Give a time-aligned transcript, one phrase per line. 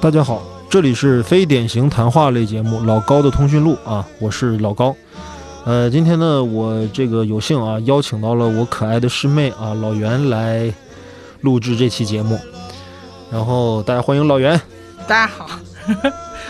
[0.00, 4.96] 大家好，这里是非典型谈话类节目《老高的通讯录》啊，我是老高。
[5.66, 10.72] 呃，今天呢，我这个有幸啊，邀请到了我可爱的师妹啊老袁来
[11.42, 12.40] 录制这期节目。
[13.30, 14.58] 然后大家欢迎老袁。
[15.06, 15.46] 大家好，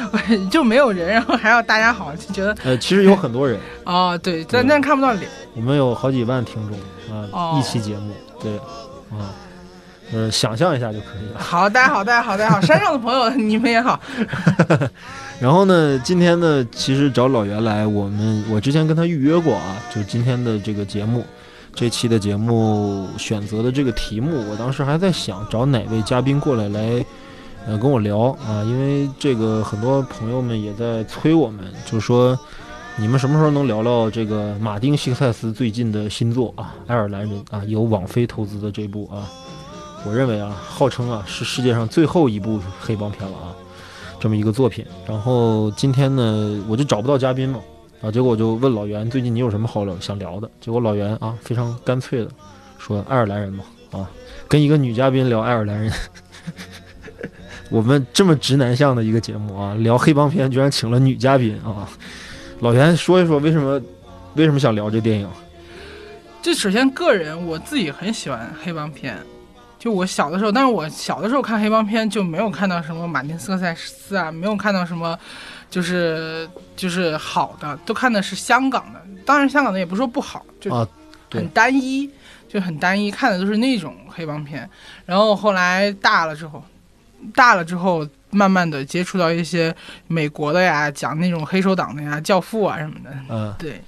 [0.50, 6.76] 就没有人，然后还要大家好，就觉得呃，其实有很多人， 哦，对，但但看不到脸，我们有好几万听众
[7.16, 7.58] 啊，哦。
[7.58, 8.56] 一期节目，对，
[9.16, 9.32] 啊，
[10.12, 11.40] 呃，想象一下就可以了。
[11.40, 14.00] 好，大家好，大家好，大家好，山上的朋友你们也好，
[15.40, 21.24] 然后呢，今天呢，其实找老袁来，我们我之前跟他预约过啊，就今天的这个节目，
[21.74, 27.04] 这期的节目选择的这个题目，我当时还在想找哪位嘉宾过来来，
[27.66, 32.38] 呃，跟我聊啊，因为这个很多朋友们也在催我们，就是说
[32.96, 39.28] 你们什么时候能聊聊这个马丁·西克塞斯最近的新作啊，《爱尔兰人》啊，由网飞投资的这部啊，
[40.04, 43.54] 我认为啊，号称啊是世界上最后一部黑帮片了啊。
[44.18, 44.84] 这么一个作品。
[45.06, 47.58] 然后今天呢，我就找不到嘉宾嘛，
[48.02, 50.50] 啊，结果我就问老袁，最近你有什么好聊想聊的？
[50.60, 52.30] 结果老袁啊，非常干脆的
[52.78, 54.10] 说爱尔兰人嘛，啊，
[54.46, 55.90] 跟一个女嘉宾聊爱尔兰人。
[57.70, 61.88] 我们这么直男向的一个节目啊，聊黑帮片居然请了女嘉宾啊！
[62.60, 63.80] 老袁说一说为什么
[64.34, 65.28] 为什么想聊这电影？
[66.42, 69.16] 就首先个人我自己很喜欢黑帮片。
[69.78, 75.18] 就我小的时候，但是我小的时候看黑帮片就没有看到什么马丁斯科塞斯啊，没有看到什么，
[75.70, 79.00] 就是就是好的，都看的是香港的。
[79.24, 80.86] 当然，香港的也不是说不好，就啊
[81.30, 82.10] 很单一，
[82.46, 84.68] 就很单一，看的都是那种黑帮片。
[85.06, 86.62] 然后后来大了之后，
[87.34, 89.74] 大了之后，慢慢的接触到一些
[90.06, 93.10] 美国的呀，讲那种黑手党的呀，教父啊什么的。
[93.28, 93.80] 嗯、对，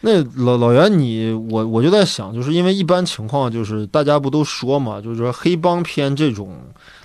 [0.00, 6.56] 那老老袁你，我我就在想，就是因为一般情况就是大家不都说嘛，就是说黑帮片这种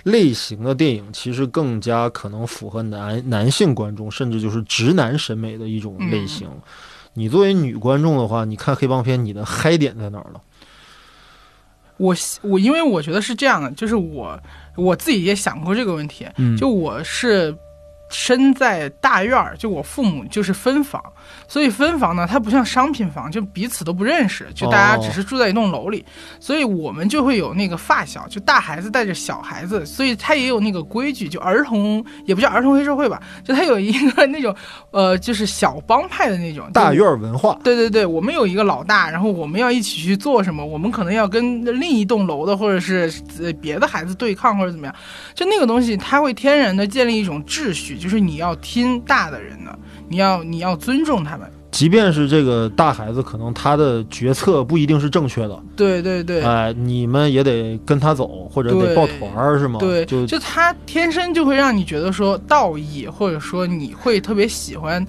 [0.04, 6.48] 类型的电影，其实更加可能符合男男性观众，甚至就是直男审美的一种类型。
[7.14, 10.40] 你作为女观众的话，你看黑帮片，你的嗨点在哪儿了？
[11.98, 14.38] 我我因为我觉得是这样的，就是我
[14.76, 16.56] 我自己也想过这个问题，嗯。
[16.56, 17.54] 就我是
[18.08, 21.02] 身在大院儿，就我父母就是分房，
[21.48, 26.04] 所以分房呢，它不像商品房，就彼此都不认识，就大家哦只是住在一栋楼里，
[26.38, 34.54] 所以我们就会有那个发小，就大孩子带着小孩子，所以他也有那个规矩，就儿童也不叫儿童黑社会吧，就他有一个那种
[34.90, 44.94] 呃，就是小帮派的那种 大院儿文化，对对对，我们有一个老大，然后我们要一起去做什么，我们可能要跟另一栋楼的或者是呃别的孩子对抗或者怎么样，
[45.34, 49.76] 就那个东西，它会天然的建立一种秩序，就是你要听大的人的，
[50.08, 51.50] 你要你要尊重他们。
[51.72, 56.40] 即便是这个大孩子，可能他的决策不一定是正确的，对对对。
[56.40, 59.78] 哎、你们也得跟他走，或者得抱团儿，是吗？
[59.80, 65.04] 对，就就他天生就会让你觉得说道义，或者说你会特别喜欢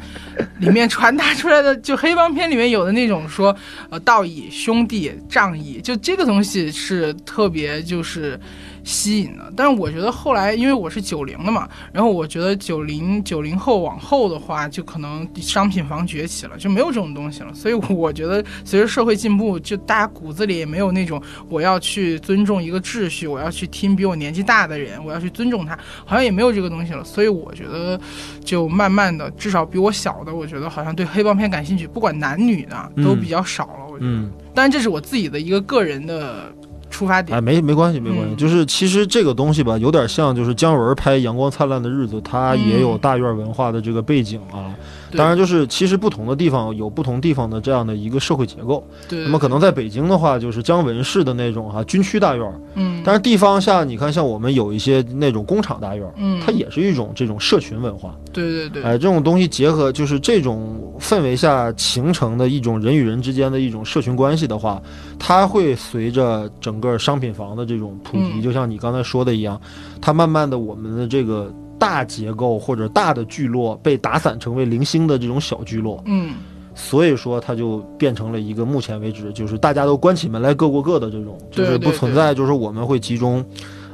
[0.59, 3.56] 里面传达出来的，就黑帮片里面有的那种说
[3.90, 8.38] 呃道义、兄弟、仗义，就这个东西是特别就是
[8.87, 9.51] 吸引的。
[9.55, 17.53] 但是我觉得后来，因为我是九零的嘛，然后我觉得九零九零后往后的话，就可能商品房崛起了，就没有这种东西了。
[17.53, 27.03] 所以我觉得随着社会进步，就大家骨子里也没有那种我要去尊重一个秩序，我要去听比我年纪大的人，我要去尊重他，好像也没有这个东西了。
[27.03, 27.99] 所以我觉得，
[28.45, 33.85] 就慢慢的，至少比我小的，我觉得好像对黑帮片感兴趣，不管男女的都嗯比较少了。
[33.91, 34.31] 我觉得，嗯。
[34.53, 36.51] 当然这是我自己的一个个人的
[36.89, 37.37] 出发点。
[37.37, 38.33] 哎，没没关系，没关系。
[38.33, 44.73] 嗯就是其实这个东西吧，有点像就是姜文拍《阳光灿烂的日子》，他也有嗯大院文化的这个背景啊。
[44.75, 48.85] 对当然，就是其实不同的地方有不同地方的这样的一个社会结构。
[49.07, 58.16] 对，那么可能在北京的话，就是姜文式的那种哈、军区大院儿，嗯，但是地方下你看，像我们有一些那种工厂大院儿，嗯，它也是一种这种社群文化。
[58.34, 64.81] 对对对，哎，这种东西结合就是这种氛围下形成的一种人与人之间的一种社群关系的话，
[65.20, 68.41] 它会随着整个商品房的这种普及，嗯。
[68.41, 69.59] 就像你刚才说的一样，
[70.02, 76.34] 它慢慢的我们的这个大结构或者大的聚落被打散成为零星的这种小聚落，嗯，
[76.76, 83.44] 所以说它就变成了一个目前为止就是大家都关起门来各过各的这种，就是不存在就是我们会集中，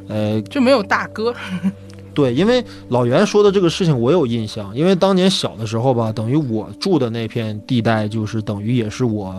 [0.07, 1.33] 呃，就没有大哥。
[2.13, 9.33] 对，因为老袁说的这个事情我有印象，因为当年小的时候吧，等于我住的那片地带就是等于也是我，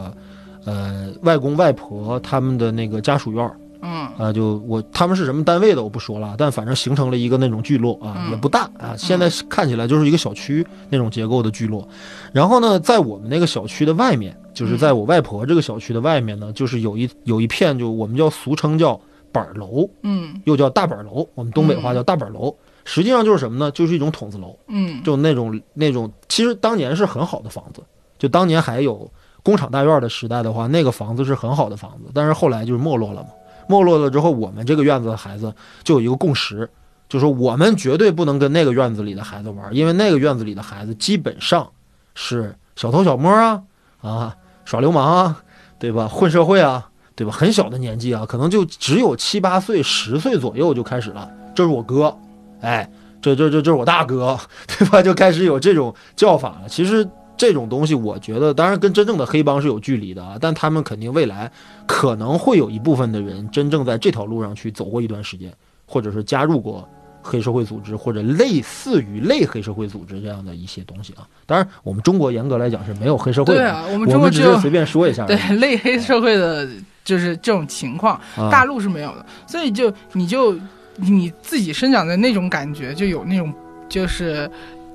[0.64, 11.86] 呃，外公外婆他们的那个家属院儿，嗯啊，就我他们是什么单位的我不说了，但反正形成了一个那种聚落啊，嗯也不大啊，现在看起来就是一个小区那种结构的聚落。
[12.32, 18.98] 然后呢，在我们那个小区的外面，就是在我外婆这个小区的外面呢，就是有一有一片，就我们叫俗称叫
[19.31, 22.54] 板儿楼，嗯又叫大板儿楼，我们东北话叫大板儿楼。
[22.86, 23.70] 实际上就是什么呢？
[23.70, 27.82] 就是一种筒子楼，嗯就那种那种，其实当年是很好的房子，
[28.19, 29.10] 就当年还有
[29.42, 33.28] 工厂大院的时代的话，那个房子是很好的房子，但是后来就是没落了嘛。
[33.69, 36.69] 没落了之后，我们这个院子的孩子就有一个共识，
[37.08, 41.70] 就说我们绝对不能跟那个院子里的孩子玩，因为那个院子里的孩子基本上
[42.14, 43.62] 是小偷小摸啊
[44.00, 45.43] 啊，耍流氓啊，
[45.78, 46.08] 对吧？
[46.08, 47.32] 混社会啊，对吧？
[47.32, 51.31] 很小的年纪啊，可能就只有七八岁、十岁左右就开始了。
[51.55, 52.17] 这是我哥，
[52.60, 52.90] 哎，
[53.22, 55.00] 这这这这是我大哥， 对吧？
[55.00, 56.69] 就开始有这种叫法了。
[56.69, 61.50] 其实这种东西，我觉得当然跟真正的黑帮是有距离的啊，但他们肯定未来
[61.86, 65.52] 可能会有一部分的人真正在这条路上去走过一段时间，
[65.86, 66.88] 或者是加入过
[67.20, 71.26] 黑社会组织或者类似于类黑社会组织这样的一些东西啊。
[71.46, 75.26] 当然，我们中国严格来讲是没有黑社会的，对啊，我们中国只是随便说一下。
[75.26, 76.69] 对类黑社会的，
[77.04, 80.54] 就是这种情况，啊大陆是没有的，所以就你就
[80.96, 83.52] 你自己生长在那种感觉，就有那种
[83.88, 84.48] 就是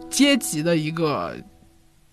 [0.09, 1.33] 阶级的一个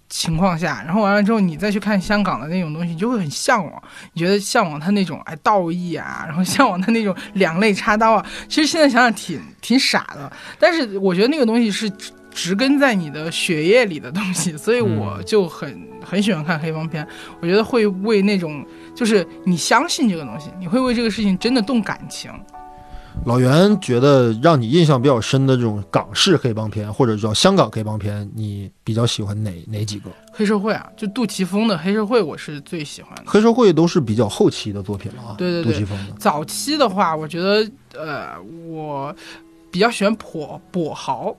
[0.09, 3.83] 情况下，然后完了之后，你再去看香港的那种东西，你就会很向往，
[4.13, 8.25] 你觉得向往他那种哎道义啊，然后向往他那种两肋插刀啊。
[8.49, 17.07] 其实现在想想挺挺傻的，但是我觉得那个东西是植植根在你的血液里的东西，所以我就很很喜欢看黑帮片。
[17.41, 18.65] 我觉得会为那种
[18.95, 22.31] 就是你相信这个东西，你会为这个事情真的动感情。
[23.25, 30.11] 老袁觉得让你印象比较深的这种港式黑帮片，或者叫香港黑帮片，你比较喜欢哪哪几个？
[30.33, 33.25] 黑社会啊，就杜琪峰的黑社会，我是最喜欢的。
[33.27, 36.13] 黑社会都是比较后期的作品了啊，对对对杜琪峰的。
[36.19, 37.69] 早期的话，我觉得
[37.99, 39.15] 呃，我
[39.73, 41.35] 比较喜欢跛跛豪，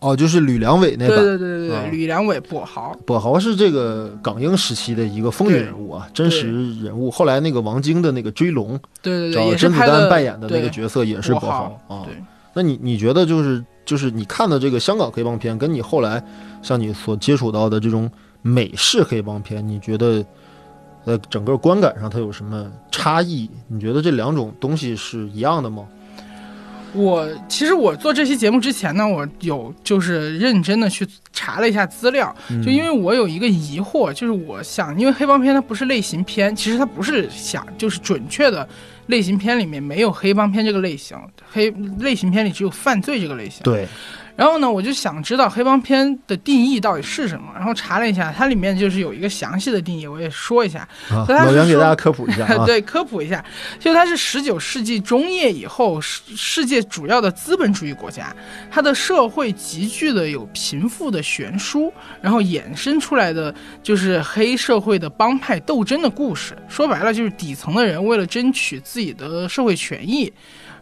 [0.00, 1.24] 哦，就是吕良伟那对版。
[1.24, 7.10] 对对对对，啊吕良伟跛豪，跛豪是这个港英时期的一个风云人物啊，真实人物。
[7.10, 12.02] 后来那个王晶的那个追龙，对对对，找也是甄子丹扮演的那个角色也是跛跛豪豪啊。
[12.06, 12.14] 对。
[12.52, 16.22] 那你你觉得就是就是你看的这个香港黑帮片，跟你后来
[16.62, 18.10] 像你所接触到的这种
[18.42, 20.24] 美式黑帮片，你觉得
[21.04, 23.48] 呃整个观感上它有什么差异？
[23.68, 25.86] 你觉得这两种东西是一样的吗？
[26.92, 38.68] 我其实我做这期节目之前呢，我有就是认真的去查了一下资料，嗯就因为我有一个疑惑，就是我想，因为黑帮片它不是类型片，其实它不是想就是准确的
[39.06, 41.16] 类型片里面没有黑帮片这个类型，
[41.50, 41.70] 黑
[42.00, 43.62] 类型片里只有犯罪这个类型。
[43.62, 43.86] 对，
[44.36, 50.88] 然后呢，我就想知道黑帮片的定义到底是什么，然后查了一下，它里面就是有一个详细的定义，我也说一下。
[51.10, 52.64] 老袁给大家科普一下啊。
[52.66, 53.44] 对，科普一下，
[53.78, 58.34] 就它是十九世纪中叶以后世世界主要的资本主义国家，
[58.70, 61.92] 它的社会急剧的有贫富的悬殊，
[62.22, 66.56] 然后衍生出来的就是黑社会的帮派斗争的故事。
[66.68, 70.32] 说白了，就是底层的人为了争取自己的社会权益。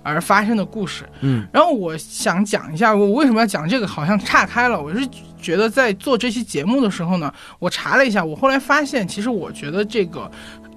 [0.03, 4.81] 而发生的故事，嗯，然后我想讲一下，我为什么要讲这个，好像岔开了。
[4.81, 5.07] 我是
[5.41, 10.31] 觉得在做这期节目的时候呢，我查了一下，我后来发现，其实我觉得这个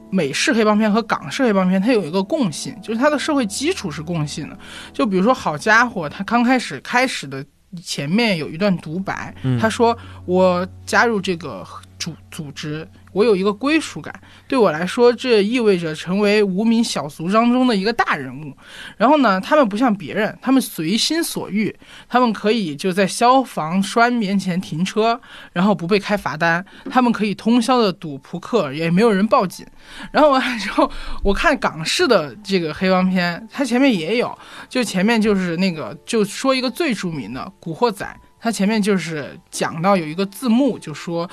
[0.09, 4.57] 美式黑帮片和港式黑帮片它有一个共性，就是它的社会基础是共性的。
[4.93, 7.45] 就比如说，好家伙，他刚开始开始的
[7.81, 11.65] 前面有一段独白，嗯他说：“我加入这个
[11.97, 14.13] 组组织，我有一个归属感，
[14.47, 18.55] 对我来说，这意味着成为无名小卒当中的一个大人物。
[18.97, 21.75] 然后呢，他们不像别人，他们随心所欲，
[22.07, 25.19] 他们可以就在消防栓面前停车，
[25.51, 29.65] 然后不被开罚单，他们可以通宵的赌扑克，也没有人报警。
[30.11, 30.89] 然后完了之后，
[31.23, 34.37] 我看港式的这个黑帮片，它前面也有，
[34.69, 38.05] 就前面就是那个，就说一个最著名的《古惑仔》，
[38.39, 41.29] 它前面就是讲到有一个字幕，就说。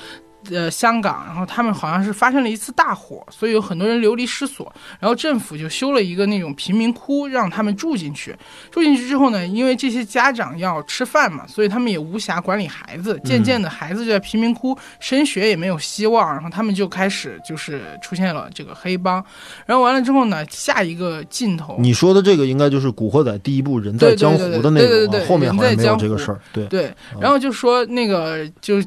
[0.51, 8.37] 呃，香港，然后他们好像是发生了一次大火，所以有很多人流离失所，然后政府就修了一个那种贫民窟，让他们住进去。
[8.71, 13.21] 住进去之后呢，因为这些家长要吃饭嘛，所以他们也无暇管理孩子。
[13.25, 19.25] 渐渐的，孩子就在贫民窟升学也没有希望，然后他们就开始就是出现了这个黑帮。
[19.67, 26.41] 然后完了之后呢，下一个镜头，你说的这个应该就是《古惑仔》第一部《人在江湖的那个啊，对对对后面好像没有这个事儿。
[26.53, 28.83] 对，对，然后就说那个就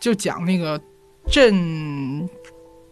[0.00, 0.80] 就讲那个
[1.30, 2.28] 郑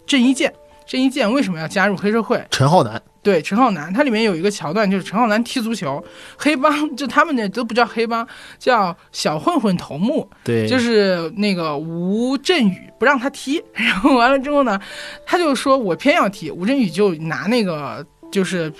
[0.06, 0.52] 郑伊健，
[0.86, 2.44] 郑伊健为什么要加入黑社会？
[2.50, 6.02] 陈浩南，对，陈浩南，他里面有一个桥段，就是陈浩南踢足球，
[6.36, 8.26] 黑帮就他们那都不叫黑帮，
[8.58, 14.80] 叫小混混头目，对，就是那个吴镇宇不让他踢， 然后完了之后呢，
[15.24, 18.72] 他就说我偏要踢，吴镇宇就拿那个就是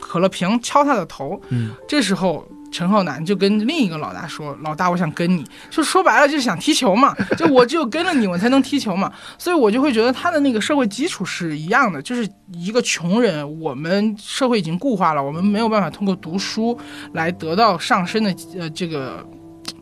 [0.00, 1.40] 可乐瓶敲他的头。
[1.50, 9.12] 嗯，这时候陈浩南就跟另一个老大说：“老大，我想跟你。”就说白了就是想踢球嘛，就我只有跟了你，我才能踢球嘛。
[9.38, 16.76] 所以我就会觉得他的那个社会基础是一样的，就是一个穷人，我们社会已经固化了，我们没有办法通过读书
[17.12, 19.24] 来得到上升的呃这个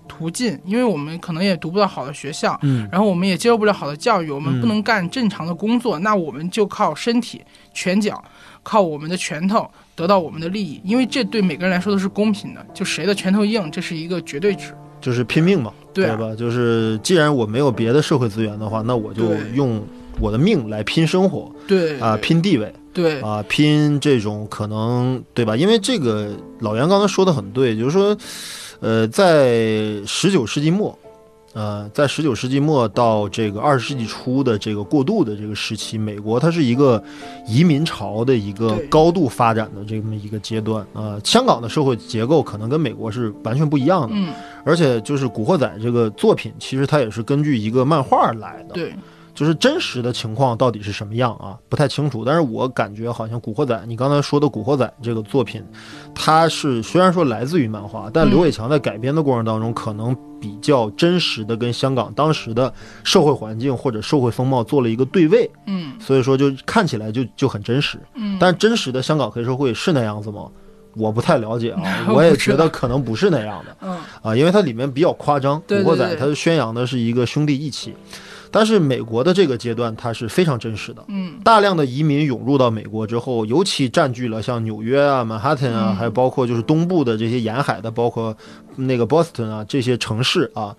[0.06, 8.22] 途径，因为我们可能也读不到好的学校，嗯然后我们也接受不了好的教育，我们嗯不能干正常的工作，那我们就靠身体、拳脚，
[8.62, 14.74] 靠我们的拳头得到我们的利益，因为这对每个人来说都是公平的，就谁的拳头硬，这是一个绝对值。
[15.00, 16.34] 就是拼命嘛，对啊吧？
[16.34, 19.82] 就是既然我没有别的社会资源的话，那我就用
[20.20, 25.56] 我的命来拼生活对啊，拼地位对啊，拼这种可能，对吧？
[25.56, 26.30] 因为这个
[26.60, 28.16] 老袁刚才说的很对，就是说，
[28.80, 30.96] 呃，在十九世纪末。
[31.54, 37.02] 呃，在十九世纪末到这个二十世纪初的这个过渡的这个时期，美国它是一个
[37.46, 44.32] 移民潮的一个高度发展的这么一个阶段啊、呃香港的社会结构可能跟美国是完全不一样的，嗯。
[44.64, 48.94] 而且就是《古惑仔》这个作品，其实它也是根据一个漫画来的，对
[49.34, 52.24] 就是真实的情况到底是什么样啊，不太清楚。
[52.24, 55.64] 但是我感觉好像《古惑仔》，你刚才说的《古惑仔》这个作品，
[56.14, 62.72] 它是虽然说来自于漫画，但嗯刘伟强在改编的过程当中，可能比较真实的跟香港当时的
[63.04, 67.98] 社会环境或者社会风貌做了一个对位，嗯所以说就看起来就就很真实。
[68.14, 70.46] 嗯，但真实的香港黑社会是那样子吗？
[70.94, 73.74] 我不太了解啊， 我我也觉得可能不是那样的。
[73.80, 77.94] 嗯啊，因为它里面比较夸张，《古惑仔它宣扬的是一个兄弟义气，
[78.52, 81.02] 但是美国的这个阶段它是非常真实的。
[81.08, 81.40] 嗯。
[81.42, 85.96] 大量的移民涌入到美国之后，尤其占据了像纽约啊、曼哈顿啊，嗯。
[85.96, 88.36] 还有包括就是东部的这些沿海的，包括
[88.76, 90.76] 那个 Boston 啊这些城市啊，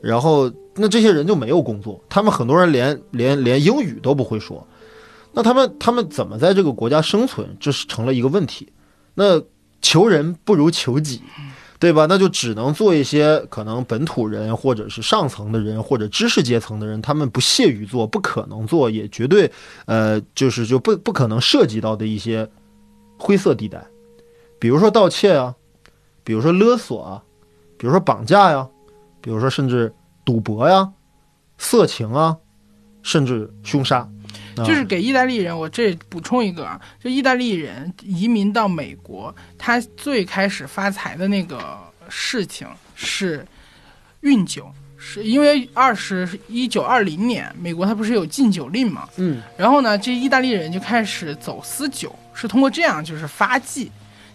[0.00, 4.66] 然后那这些人就没有工作，他们很多人连连连英语都不会说，
[5.32, 8.68] 那他们他们怎么在这个国家生存，这是成了一个问题。
[9.14, 9.40] 那
[9.80, 11.20] 求人不如求己，
[11.84, 12.06] 对吧？
[12.08, 19.52] 那就只能做一些可能本土人或者是上层的人或者知识阶层的人，他们不屑于做，不可能做，也绝对
[19.84, 22.48] 呃，就是就不不可能涉及到的一些
[23.18, 23.86] 灰色地带，
[24.58, 25.54] 比如说盗窃啊，
[26.24, 27.22] 比如说勒索啊，
[27.76, 28.66] 比如说绑架呀，
[29.20, 29.92] 比如说甚至
[30.24, 30.90] 赌博呀、
[31.58, 32.34] 色情啊，
[33.02, 34.08] 甚至凶杀。
[34.56, 43.46] 啊就是给意大利人，我这补充一个啊，就意大利人移民到美国，他最开始发财的那个事情是
[44.20, 49.42] 运酒，是因为二十一九二零年美国他不是有禁酒令嘛，嗯。
[49.56, 53.90] 然后呢，这意大利人就开始走私酒，是通过这样就是发迹，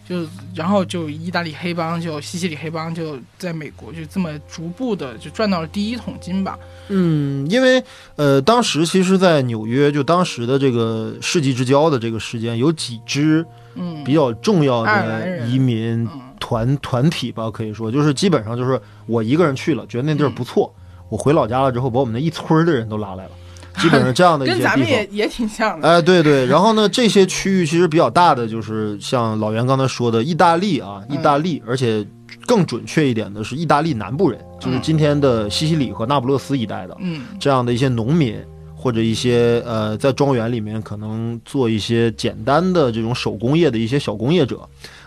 [0.10, 7.84] 就然后就意大利黑帮就西西里黑帮就在美国就这么逐步的就赚到了第一桶金吧，嗯，因为
[8.16, 16.22] 呃，当时其实，在纽约，就当时的这个世纪之交的这个时间，有几支嗯，比较重要的移民嗯。
[16.40, 17.92] 团团体吧，可以说。
[17.92, 20.74] 就是基本上就是我一个人去了，觉得那地儿不错，
[21.10, 23.32] 我回老家了之后，把我们那一村儿的人都拉来了，
[23.80, 24.74] 基本上这样的一些跟地方。
[24.74, 32.06] 咱们也也挺像的，哎，对对，然后呢，这些区域其实比较大的，就是像老袁刚才说的意大利啊，意大利，而且
[32.46, 38.36] 更准确一点的是意大利南部人，就是嗯今天的西西里和那不勒斯一带的嗯这样的一些农民，
[38.76, 44.60] 或者一些呃在庄园里面可能做一些简单的这种手工业的一些小工业者，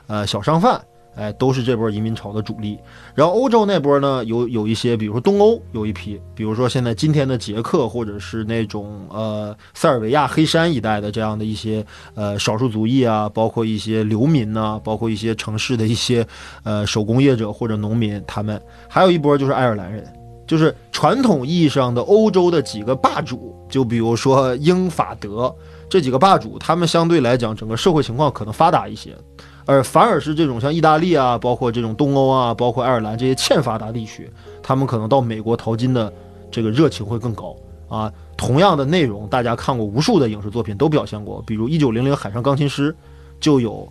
[0.07, 0.81] 呃小商贩。
[1.15, 2.79] 哎，都是这波移民潮的主力。
[3.15, 16.27] 然后欧洲那波呢，有有一些，比如说东欧有一批，比如说现在今天的捷克，或者是那种呃塞尔维亚黑山一带的这样的一些呃少数族裔啊，包括一些流民呐、包括一些城市的一些
[16.63, 20.05] 呃手工业者或者农民，他们还有一波就是爱尔兰人。
[20.45, 25.55] 就是传统意义上的欧洲的几个霸主，就比如说英法德
[25.89, 29.17] 这几个霸主，他们相对来讲整个社会情况可能发达一些，
[29.65, 34.31] 而反而是这种像意大利啊，包括这种东欧啊，包括爱尔兰这些欠发达地区，
[34.63, 36.13] 他们可能到美国淘金的
[36.51, 37.57] 这个热情会更高
[37.89, 38.13] 啊。
[38.37, 42.93] 同样的内容，大家看过无数的影视作品都表现过，比如一九零零《海上钢琴师》
[43.41, 43.91] 就有。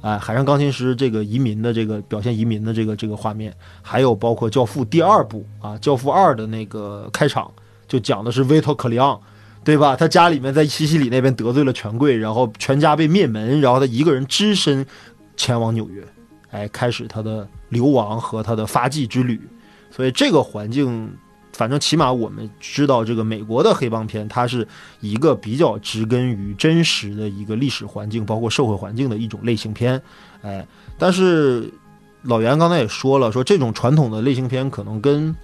[0.00, 7.50] 哎，海上钢琴师这个移民的这个表现移民的这个这个画面，还有包括《教父》第二部啊，《教父二》的那个开场
[7.88, 9.20] 就讲的是维托克里昂，
[9.68, 9.94] 对吧？
[9.94, 14.86] 他家里面在西西里那边得罪了权贵，然后全家被灭门，然后他一个人只身
[15.36, 16.02] 前往纽约，
[16.50, 19.38] 哎，开始他的流亡和他的发迹之旅。
[19.90, 21.12] 所以这个环境，
[21.52, 24.66] 反正起码我们知道，这个美国的黑帮片，它是
[25.00, 30.00] 一个比较植根于真实的一个历史环境，包括社会环境的一种类型片。
[30.40, 31.70] 哎，但是
[32.22, 35.36] 老袁刚才也说了，说这种传统的类型片可能跟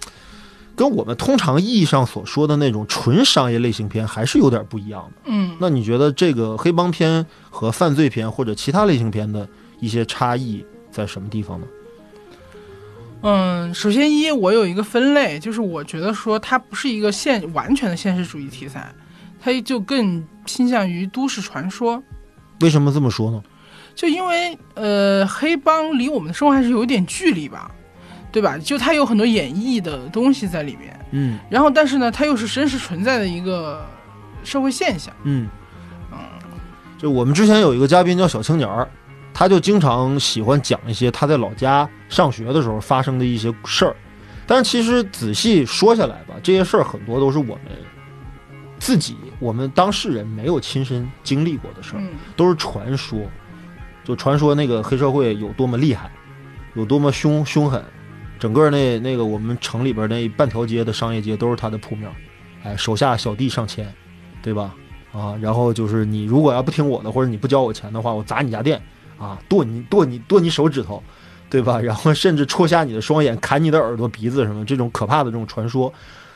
[0.75, 5.21] 跟我们通常意义上所说的那种纯商业类型片还是有点不一样的。
[5.25, 9.47] 嗯，那你觉得这个黑帮片和犯罪片或者其他类型片的
[9.79, 11.67] 一些差异在什么地方呢？
[13.21, 18.93] 嗯，首先一，我有一个分类，就是我觉得说它不是一个现完全的现实主义题材，
[19.41, 22.03] 它就更倾向于都市传说。
[22.61, 23.41] 为什么这么说呢？
[23.95, 27.71] 就因为呃，黑帮离我们的生活还是有一点距离吧，
[28.35, 28.57] 对吧？
[28.57, 33.85] 就它有很多演绎的东西在里面，嗯然后但是呢，它又是真实存在的一个
[34.43, 35.13] 社会现象。
[35.23, 35.47] 嗯，
[36.97, 38.85] 就我们之前有一个嘉宾叫小青年儿，
[39.33, 43.95] 他就经常喜欢讲一些他在老家上学的时候发生的一些事儿。
[44.45, 47.71] 但是其实仔细说下来吧，这些事儿很多都是我们
[48.79, 51.99] 自己，我们当事人没有亲身经历过的事儿。
[52.01, 53.17] 嗯都是传说，
[54.03, 56.11] 就传说那个黑社会有多么厉害，
[56.73, 57.81] 有多么凶凶狠，
[58.45, 62.07] 整个那那个我们城里边那半条街的商业街都是他的铺面，
[62.61, 63.91] 哎，手下小弟上千，
[64.43, 64.75] 对吧？
[65.11, 68.79] 啊，然后就是你如果要不听我的，或者你不交我钱的话，我砸你家店，
[69.17, 71.01] 啊，剁你剁你剁你手指头，
[71.49, 71.79] 对吧？
[71.81, 75.91] 然后甚至戳瞎你的双眼，砍你的耳朵、鼻子什么这种可怕的这种传说。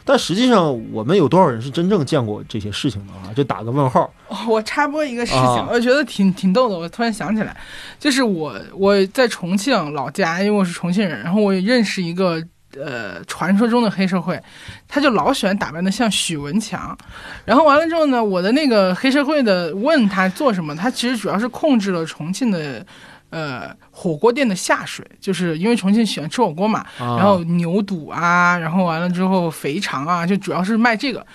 [0.10, 3.30] 但实际上，我们有多少人是真正见过这些事情的啊？
[3.36, 4.12] 就打个问号。
[4.28, 6.75] 哦我插播一个事情，啊我觉得挺挺逗的。
[6.75, 7.56] 我突然想起来，
[8.00, 12.44] 就是我我在重庆老家，因为我是重庆人，然后我也认识一个
[12.75, 14.42] 呃传说中的黑社会，
[14.88, 16.98] 他就老喜欢打扮的像许文强。
[17.46, 22.84] 然后完了之后呢，我的那个黑社会的问他做什么，他其实主要是控制了重庆的。
[23.29, 31.25] 呃，火锅店的下水，就是因为重庆喜欢吃火锅嘛，啊、然后牛肚啊，然后完了之后肥肠啊，就主要是卖这个，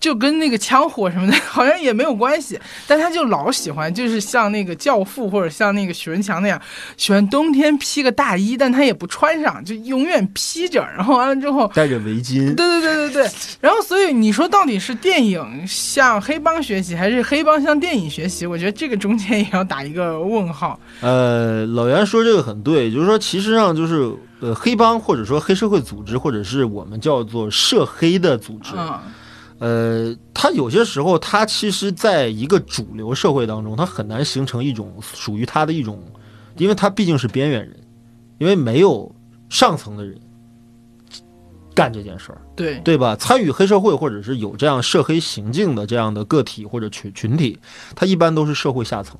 [0.00, 6.60] 就跟那个枪火什么的 好像也没有关系，但他就老喜欢，就是像那个教父或者像那个许文强那样，
[6.96, 11.70] 喜欢冬天披个大衣，但他也不穿上，就永远披着，然后完了之后。
[11.74, 13.30] 戴着围巾，对对对对对，
[13.60, 18.46] 然后所以你说到底是电影向黑帮学习，还是黑帮向电影学习？
[18.46, 20.80] 我觉得这个中间也要打一个问号。
[21.00, 28.98] 呃，老袁说这个很对，就是说，其实上就是呃，黑帮或者说黑社会组织，或者是我们叫做涉黑的组织，嗯
[29.60, 36.02] 呃，它有些时候，它其实在一个主流社会当中，它很难形成一种属于它的一种，
[36.56, 37.76] 因为它毕竟是边缘人，
[38.38, 39.14] 因为没有
[39.50, 40.18] 上层的人
[41.74, 42.40] 干这件事儿。
[42.56, 43.14] 对，对吧？
[43.16, 47.58] 参与黑社会或者是有这样涉黑行径的这样的个体或者群群体，
[47.94, 49.18] 他一般都是社会下层，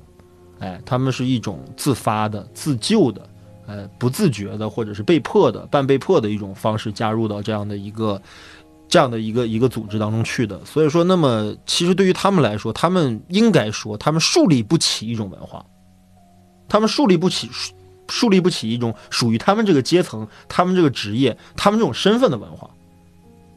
[0.57, 3.29] 哎，他们是一种自发的、自救的，
[3.67, 8.19] 呃，不自觉的或者是被迫的、半被迫的一种方式加入到这样的一个
[8.91, 10.63] 这样的一个一个组织当中去的。
[10.65, 15.65] 所以说，那么其实对于他们来说，他们应该说，他们树立不起一种文化，
[16.69, 17.49] 他们树立不起。
[18.09, 22.69] 树立不起一种属于他们这个阶层、他们这个职业、他们这种身份的文化，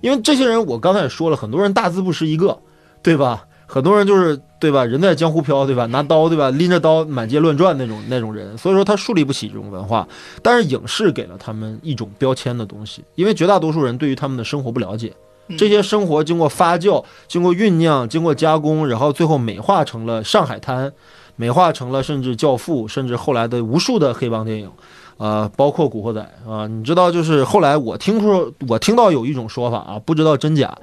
[0.00, 2.56] 因为这些人，我刚才也说了，很多人大字不识一个，
[3.02, 3.48] 对吧？
[3.74, 4.84] 很多人就是对吧？
[4.84, 5.84] 人在江湖飘，对吧？
[5.86, 6.48] 拿刀，对吧？
[6.50, 10.06] 拎着刀满街乱转那种那种人，所以说他树立不起这种文化。
[10.44, 15.12] 但是影视给了他们一种标签的东西，因为绝大多数人对于他们的生活不了解，
[15.48, 20.92] 嗯这些生活经过发酵、经过酝酿、经过加工，然后最后美化成了上海滩，
[21.34, 24.70] 美化成了甚至教父，甚至后来的无数的黑帮电影。
[25.16, 30.76] 呃，包括《古惑仔》啊，你知道，就是后来我听说，我听到有一种说法啊，不知道真假，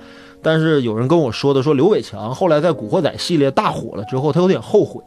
[0.44, 5.04] 但是有人跟我说的，说刘伟强后来在《古惑仔》系列大火了之后，他有点后悔，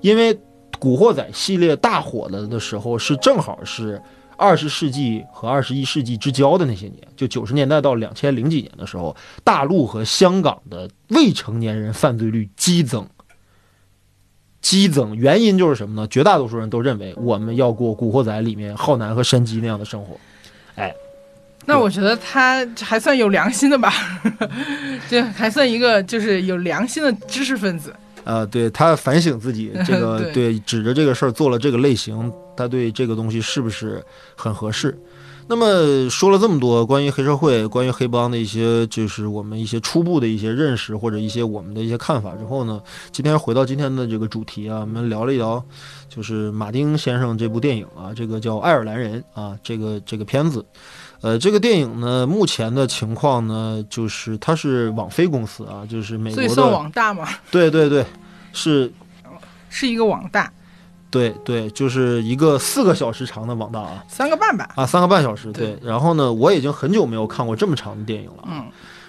[0.00, 0.34] 因为
[0.78, 4.00] 《古惑仔》系列大火了的时候，是正好是
[4.36, 13.06] 二十世纪和二十一世纪之交的那些年，就九十年代到两千零几年的时候，大陆和香港的未成年人犯罪率激增。
[14.62, 16.06] 激增原因就是什么呢？
[16.08, 20.16] 绝大多数人都认为我们要过《古惑仔》里面浩南和山鸡那样的生活。
[20.74, 20.94] 哎
[21.66, 23.92] 那我觉得他还算有良心的吧，
[25.08, 27.94] 就还算一个就是有良心的知识分子。
[28.24, 34.04] 呃，对他反省自己，这个 对对指着这个事儿做了这个类型，他对这个东西是不是
[34.36, 34.98] 很合适？
[35.46, 45.60] 那么说了这么多关于黑社会、关于黑帮的一些，就是我们一些初步的一些认识或者一些我们的一些看法之后呢，今天回到今天的这个主题啊，我们聊了一聊，
[46.08, 50.64] 就是马丁先生这部电影啊，这个叫《爱尔兰人》啊，这个这个片子。
[51.22, 58.04] 呃，这个电影呢，目前的情况呢，就是它是网飞公司啊，就是美国所以算的，网大嘛， 对对对，
[58.52, 58.90] 是
[59.68, 60.50] 是一个网大，
[61.10, 64.70] 对对，就是一个四个小时长的网大啊三个半吧。
[64.76, 65.52] 啊，三个半小时。
[65.52, 68.44] 对对，然后呢，我已经很久没有看过这么长的电影了。
[68.46, 68.64] 嗯，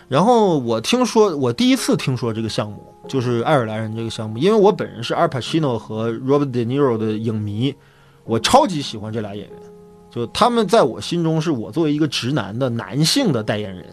[0.09, 7.73] 然后我听说，我第一次听说这个项目，就是爱尔兰人这个项目，因为我本人是阿尔帕西诺和 Robert De Niro 的影迷，
[8.25, 9.57] 我超级喜欢这俩演员。
[10.11, 13.85] 就他们在我心中是我作为一个直男的男性的代言人。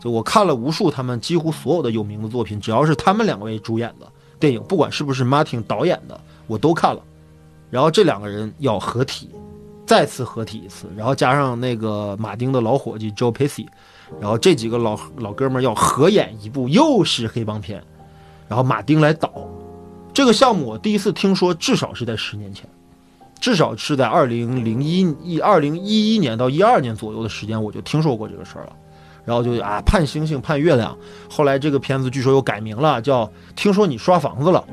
[0.00, 7.02] 就我看了无数他们几乎所有的有名的作品，只要是他们两位主演的电影，不管是不是 Martin 导演的，我都看了。
[7.68, 9.28] 然后这两个人要合体，
[9.84, 13.66] 再次合体一次，然后加上那个马丁的老伙计 Joe Pesci，
[14.18, 17.84] 然后这几个老老哥们要合演一部又是黑帮片，
[18.48, 19.30] 然后马丁来导。
[20.14, 22.66] 这个项目我第一次听说，至少是在十年前，
[23.40, 28.72] 至少是在二零零一一二零一一年到一二年左右的时间，我就听说过这个事儿了。
[29.24, 30.96] 然后就啊盼星星盼月亮，
[31.30, 34.64] 后来这个片子据说又改名了，叫《听说你刷房子了》。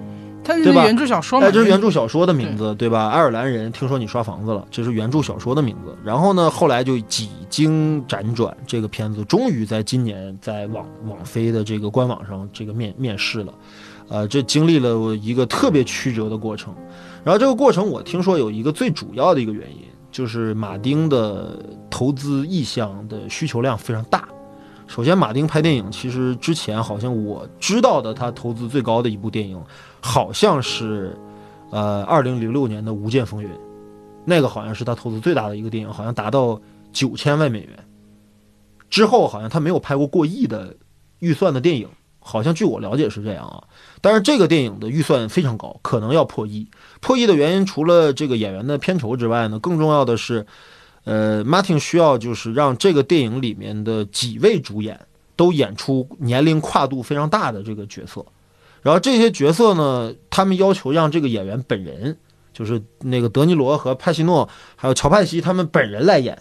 [0.43, 1.45] 它是对吧原著小说嘛？
[1.45, 3.09] 哎，这是原著小说的名字，对吧？
[3.09, 5.93] 爱尔兰人听说你刷房子了，这是原著小说的名字。
[6.05, 13.53] 然后呢，后来就几经辗转，这个片子终于在今年在网网飞的这个官网上这个面面世了。
[14.07, 16.73] 呃，这经历了一个特别曲折的过程。
[17.27, 24.25] 然后这个过程，我听说有一个最主要的一个原因，就是马丁的投资意向的需求量非常大。
[24.87, 29.61] 首先，马丁拍电影，其实之前好像我知道的，他投资最高的一部电影，
[29.99, 31.17] 好像是，
[31.69, 33.49] 呃，二零零六年的《无间风云》，
[34.23, 36.57] 那个好像是他投资最大的一个电影，好像达到
[36.93, 37.71] 九千万美元。
[38.89, 40.73] 之后好像他没有拍过过亿的
[41.19, 41.89] 预算的电影，
[42.27, 43.63] 好像据我了解是这样啊。
[44.01, 46.67] 但是这个电影的预算非常高，可能要破亿。
[46.99, 50.45] 破亿的原因除了这个演员的片酬之外呢，更重要的是。
[51.09, 54.99] 呃，Martin 需要就是让这个电影里面的几位主演
[55.37, 58.25] 都演出年龄跨度非常大的这个角色，
[58.81, 62.17] 然后这些角色呢，他们要求让这个演员本人，
[62.51, 66.37] 就是那个德尼罗和派西诺，还有乔派西他们本人来演。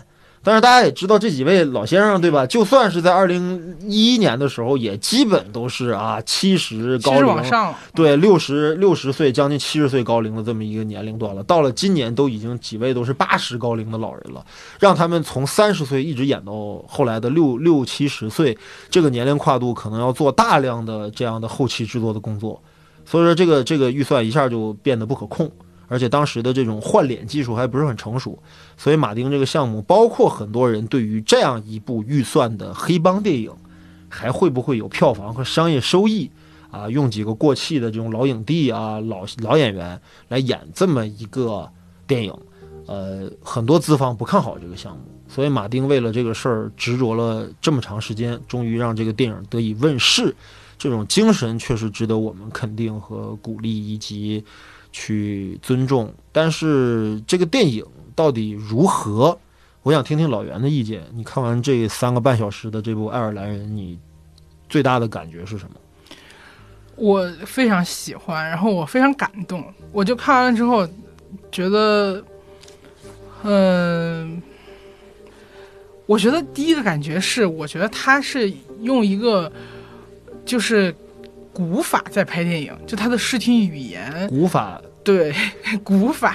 [0.46, 2.46] 但是大家也知道这几位老先生对吧？
[2.46, 11.42] 就算是在二零一一年的时候，也基本都是啊七十高龄，往上，对，六十六十岁，将近七十岁高龄的这么一个年龄段了。
[11.42, 14.46] 到了今年，都已经几位都是八十高龄的老人了，
[14.78, 18.56] 让他们从三十岁一直演到后来的六六七十岁，
[18.88, 22.62] 这个年龄跨度可能要做大量的这样的后期制作的工作，
[23.04, 25.50] 所以说这个这个预算一下就变得不可控。
[25.88, 28.36] 而且当时的这种换脸技术还不是很成熟，
[28.76, 33.52] 所以马丁这个项目，包括很多人对于这样一部预算的黑帮电影，
[34.08, 36.30] 还会不会有票房和商业收益
[36.70, 36.88] 啊？
[36.90, 41.70] 用几个过气的这种老影帝啊、老老演员来演这么一个
[42.06, 42.34] 电影，
[42.86, 50.34] 呃，很多资方不看好这个项目，所以马丁为了这个事儿执着了这么长时间，终于让这个电影得以问世。
[50.78, 54.44] 这种精神确实值得我们肯定和鼓励，以及。
[54.98, 59.38] 去尊重，但是这个电影到底如何？
[59.82, 61.02] 我想听听老袁的意见。
[61.12, 63.98] 你看完这三个半小时的这部《爱尔兰人》，你
[64.70, 65.76] 最大的感觉是什么？
[66.96, 69.62] 我非常喜欢，然后我非常感动。
[69.92, 70.88] 我就看完了之后，
[71.52, 72.24] 觉得，
[73.42, 74.40] 嗯、
[76.06, 79.52] 我觉得第一个感觉是，我觉得他是用一个
[80.46, 80.92] 就是
[81.56, 85.32] 古法在拍电影，就他的视听语言，古法对
[85.84, 86.34] 古法，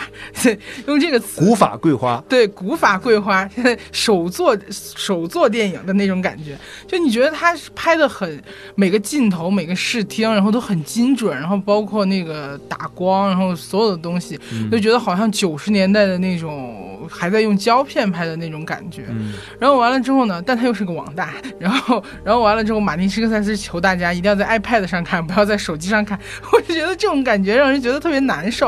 [0.87, 6.57] 用这个词古法桂花，对古法桂花，现在手作手作电影的那种感觉，
[6.87, 8.41] 就你觉得他拍的很
[8.75, 14.39] 每个镜头每个视听，然后都很精准，然后包括那个打光，然后所有的东西，
[14.71, 19.03] 就觉得好像九十年代的那种还在用胶片拍的那种感觉。
[19.09, 26.17] 嗯然后完了之后呢，但他又是个网大，然后然后完了之后，马丁斯科塞斯求大家一定要在 iPad 上看，不要在手机上看。
[26.53, 28.60] 我就觉得这种感觉让人觉得特别难受。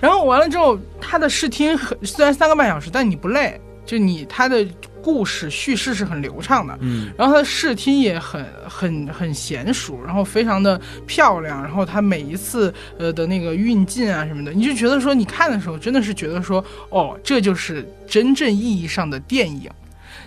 [0.00, 4.66] 然后完了之后，他的视听很虽然三个半小时，但你不累，就你他的
[5.02, 6.76] 故事叙事是很流畅的。
[6.80, 19.70] 嗯然后他的视听也很很很娴熟，然后非常的漂亮，然后他每一次呃的那个运镜啊什么的，你就觉得说你看的时候真的是觉得说哦，这就是真正意义上的电影。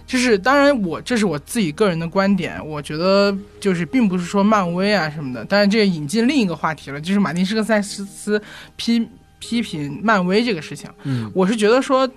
[0.09, 8.41] 就是当然我这是我自己个人的观点，我觉得就是并不是说漫威啊什么的，但是这个引进另一个话题了，就是马丁斯科塞斯
[8.75, 10.89] 批批评漫威这个事情。
[11.03, 12.09] 嗯我是觉得说，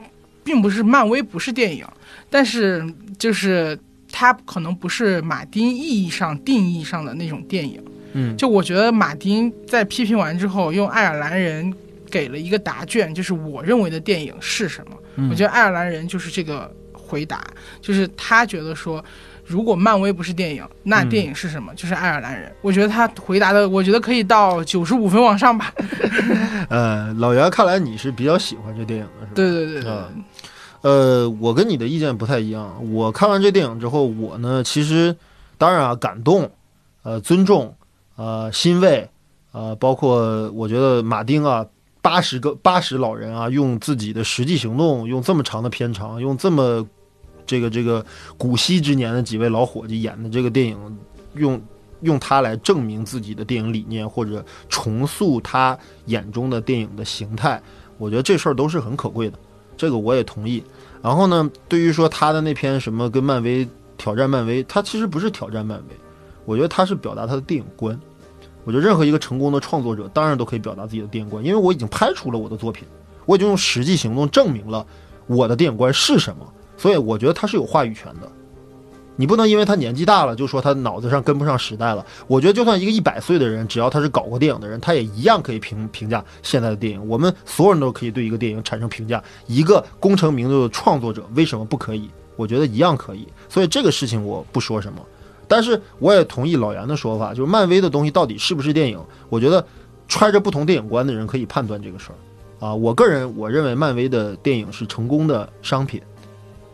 [0.42, 1.86] 并不是漫威不是电影，
[2.30, 2.82] 但是
[3.18, 3.78] 就是
[4.10, 7.78] 它可能不是马丁意义上定义上的那种电影。
[8.14, 11.70] 嗯就我觉得马丁在批评完之后，用爱尔兰人
[12.10, 14.96] 给了一个答卷，就是我认为的电影是什么。
[15.16, 16.74] 嗯我觉得爱尔兰人就是这个
[17.12, 17.44] 回答，
[17.82, 19.04] 就是他觉得说。
[19.44, 21.74] 如果漫威不是电影，那嗯电影是什么？
[21.74, 22.50] 就是爱尔兰人。
[22.62, 25.74] 我觉得他回答的，我觉得可以到九十五分往上吧。
[26.70, 29.32] 呃，老袁，看来你是比较喜欢这电影的，是吧？
[29.34, 29.92] 对对对
[30.82, 32.72] 呃，我跟你的意见不太一样。
[32.92, 35.14] 我看完这电影之后，我呢，其实
[35.58, 36.48] 当然啊，感动，
[37.02, 37.74] 呃，尊重，
[38.14, 39.10] 呃，欣慰，
[39.50, 41.66] 呃，包括我觉得马丁啊，
[42.00, 46.86] 八十个八十老人啊，用自己的实际行动，用这么长的片长，用这么
[47.46, 48.04] 这个这个
[48.36, 50.98] 古稀之年的几位老伙计演的这个电影，
[51.34, 51.60] 用
[52.00, 57.62] 用它来证明自己的电影理念，或者重塑他眼中的电影的形态，
[57.98, 59.38] 我觉得这事儿都是很可贵的，
[59.76, 60.62] 这个我也同意。
[61.02, 65.96] 然后呢，对于说他的那篇什么跟漫威挑战漫威，他其实不是挑战漫威，
[66.44, 67.98] 我觉得他是表达他的电影观。
[68.64, 72.86] 我觉得任何一个成功的创作者，当然都可以表达自己的电影观，因为我已经拍出了我的作品，
[73.26, 74.86] 我已经用实际行动证明了
[75.26, 78.30] 我的电影观是什么，所以我觉得他是有话语权的。
[79.14, 82.04] 你不能因为他年纪大了就说他脑子上跟不上时代了。
[82.26, 87.08] 我觉得就算一个一百岁的人，只要他是搞过电影的人，他也一样可以评评价现在的电影。
[87.08, 89.22] 我们所有人都可以对一个电影产生评价。
[89.46, 92.08] 一个功成名就的创作者为什么不可以？
[92.36, 93.28] 我觉得一样可以。
[93.50, 94.98] 所以这个事情我不说什么。
[95.46, 98.98] 但是我也同意老袁的说法，就是漫威的东西到底是不是电影？
[99.28, 99.64] 我觉得
[100.08, 102.66] 揣着不同电影观的人可以判断这个事儿。
[102.66, 106.00] 啊，我个人我认为漫威的电影是成功的商品，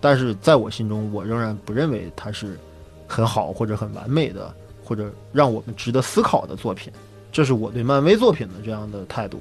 [0.00, 2.58] 但是在我心中，我仍然不认为它是
[3.06, 6.92] 很好或者很完美的，或者让我们值得思考的作品。
[7.30, 9.40] 这是我对漫威作品的这样的态度。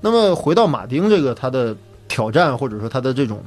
[0.00, 1.76] 那么回到马丁这个他的
[2.08, 3.42] 挑战，或者说他的这种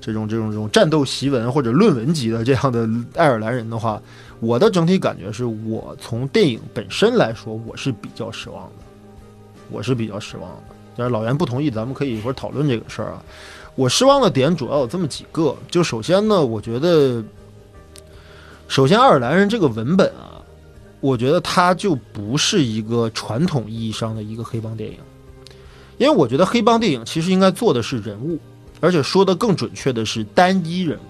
[0.00, 4.00] 这种这种这种战斗檄文或者论文级的这样的爱尔兰人的话。
[4.40, 8.84] 我的整体感觉是我从电影本身来说，我是比较失望的，
[9.70, 10.74] 我是比较失望的。
[10.96, 13.22] 但是老袁不同意，咱们可以一会儿讨论这个事儿啊。
[13.74, 17.24] 我失望的点主要有这么几个，就首先呢，我觉得，
[18.68, 20.42] 首先爱尔兰人这个文本啊，
[21.00, 24.98] 我觉得它就不是一个传统意义上的一个黑帮电影，
[25.96, 28.38] 因为我觉得黑帮电影其实应该做的是人物，
[28.80, 31.02] 而且说的更准确的是单一人物。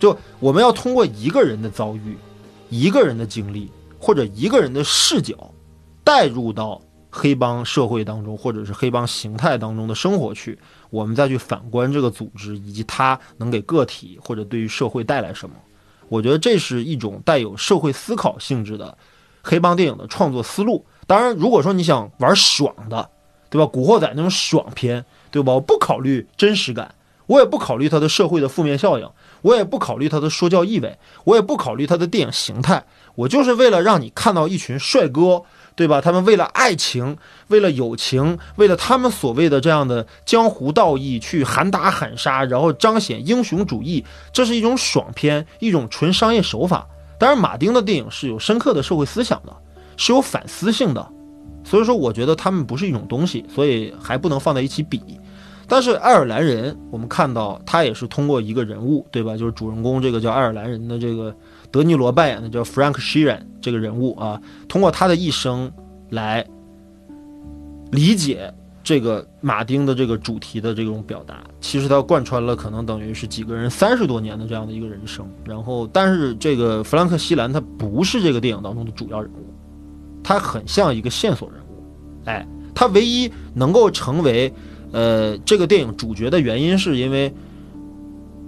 [0.00, 2.16] 就我们要通过一个人的遭遇、
[2.70, 5.52] 一个人的经历或者一个人的视角，
[6.02, 10.58] 带入到黑帮社会当中，或者是黑帮形态当中的生活去，
[10.92, 15.56] 我们再去反观这个组织以及它能给个体或者对于社会带来什么。
[16.10, 18.98] 我觉得这是一种带有社会思考性质的
[19.42, 20.84] 黑帮电影的创作思路。
[21.06, 23.08] 当然，如果说你想玩爽的，
[23.48, 23.66] 对吧？
[23.72, 25.54] 古惑仔那种爽片，对吧？
[25.54, 29.08] 我不考虑真实感，我也不考虑它的社会的负面效应。
[29.40, 35.42] 我也不考虑它的说教意味，我也不考虑它的电影形态，我就是为了让你看到一群帅哥，
[35.74, 36.00] 对吧？
[36.00, 37.16] 他们为了爱情，
[37.48, 46.86] 为了友情，为了他们所谓的这样的江湖道义去喊打喊杀，然后彰显英雄主义，这是一种爽片，一种纯商业手法。
[47.18, 49.56] 当然，马丁的电影是有深刻的社会思想的，
[49.96, 51.08] 是有反思性的，
[51.64, 55.00] 所以说我觉得他们不是一种东西，所以还不能放在一起比。
[55.68, 59.36] 但是爱尔兰人，我们看到他也是通过一个人物，对吧？
[59.36, 61.34] 就是主人公这个叫爱尔兰人的这个
[61.72, 65.72] 德尼罗扮演的叫 Frank Sheeran 这个人物啊，通过他的一生
[66.10, 66.46] 来
[67.90, 68.52] 理解
[68.84, 71.42] 这个马丁的这个主题的这种表达。
[71.60, 75.26] 其实他贯穿了可能等于是几个人三十多年的这样的一个人生。
[75.44, 79.52] 然后，但是这个弗兰克西兰他不是这个电影当中的主要人物，
[80.22, 81.82] 他很像一个线索人物。
[82.26, 84.52] 哎，他唯一能够成为。
[84.94, 87.32] 呃，这个电影主角的原因是因为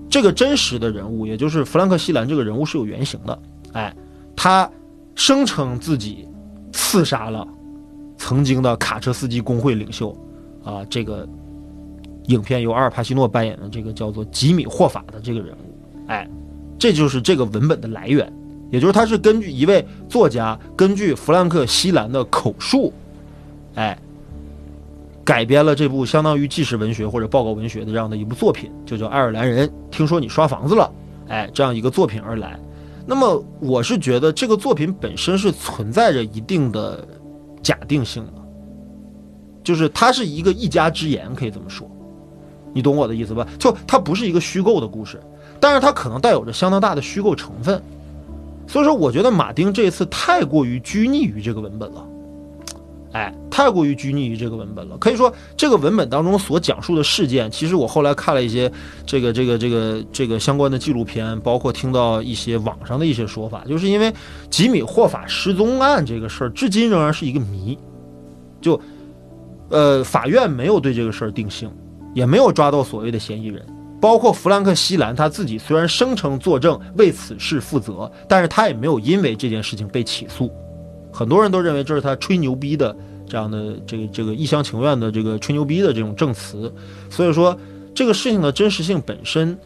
[0.09, 3.39] 这个真实的人物，也就是弗兰克·西兰这个人物是有原型的。
[3.73, 3.95] 哎，
[4.37, 4.71] 他
[5.15, 6.29] 声称自己
[6.73, 7.47] 刺杀了
[8.17, 10.17] 曾经的卡车司机工会领袖
[10.63, 11.29] 啊，这个
[12.27, 16.07] 影片由阿尔帕西诺扮演的这个叫做吉米·霍法的这个人物。
[16.07, 16.29] 哎，
[16.79, 18.33] 这就是这个文本的来源，
[18.71, 22.93] 也就是他是根据一位作家根据弗兰克·西兰的口述，
[23.75, 23.99] 哎。
[25.25, 29.67] 改编了这部相当于纪实文学或者报告文学的这样的一部作品，就叫《爱尔兰人》。
[29.91, 30.93] 听说你刷房子了，
[31.29, 32.61] 哎，这样一个作品而来。
[33.07, 37.07] 那么，我是觉得这个作品本身是存在着一定的
[37.63, 38.33] 假定性的，
[39.63, 41.91] 就是它是一个一家之言，可以这么说。
[42.73, 43.47] 你懂我的意思吧？
[43.59, 45.21] 就它不是一个虚构的故事，
[45.61, 47.81] 但是它可能带有着相当大的虚构成分。
[48.67, 52.07] 所以说，我觉得马丁这一次太过于拘泥于这个文本了。
[53.15, 54.99] 哎，太过于拘泥于这个文本了。
[54.99, 58.71] 可以说，这个文本当中所讲述的事件，其实我后来看了一些
[59.07, 64.13] 这个、这个、这个、这个相关的纪录片，包括听到一些网上的一些说法，就是因为
[64.51, 67.79] 吉米霍法失踪案这个事儿，至今仍然是一个谜。
[68.61, 68.81] 就，
[69.69, 71.71] 呃，法院没有对这个事儿定性，
[72.15, 73.65] 也没有抓到所谓的嫌疑人。
[74.01, 80.51] 包括弗兰克·西兰他自己，虽然声称作证为此事负责，但是他也没有因为这件事情被起诉。
[81.15, 86.73] 很多人都认为这是他吹牛逼的这样的这个这个一厢情愿的这个吹牛逼的这种证词，
[87.09, 87.57] 所以说
[87.95, 89.57] 这个事情的真实性本身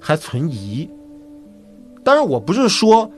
[0.00, 0.88] 还存疑。
[2.02, 3.08] 当然，我不是说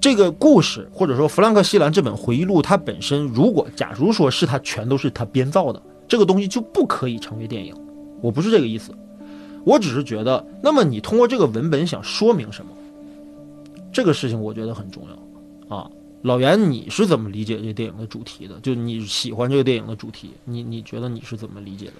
[0.00, 7.74] 这个故事或者说弗兰克·西兰这本回忆录它本身，如果假如说是他全都是他编造的，这个东西就不可以成为电影。
[8.22, 8.92] 我不是这个意思，
[9.62, 12.72] 我只是觉得，那么你通过这个文本想说明什么？
[13.92, 15.02] 这个事情我觉得很重
[15.68, 15.90] 要啊。
[16.24, 18.58] 老袁，你是怎么理解这电影的主题的？
[18.60, 21.92] 就你喜欢这个电影的主题，你你觉得你是怎么理解的？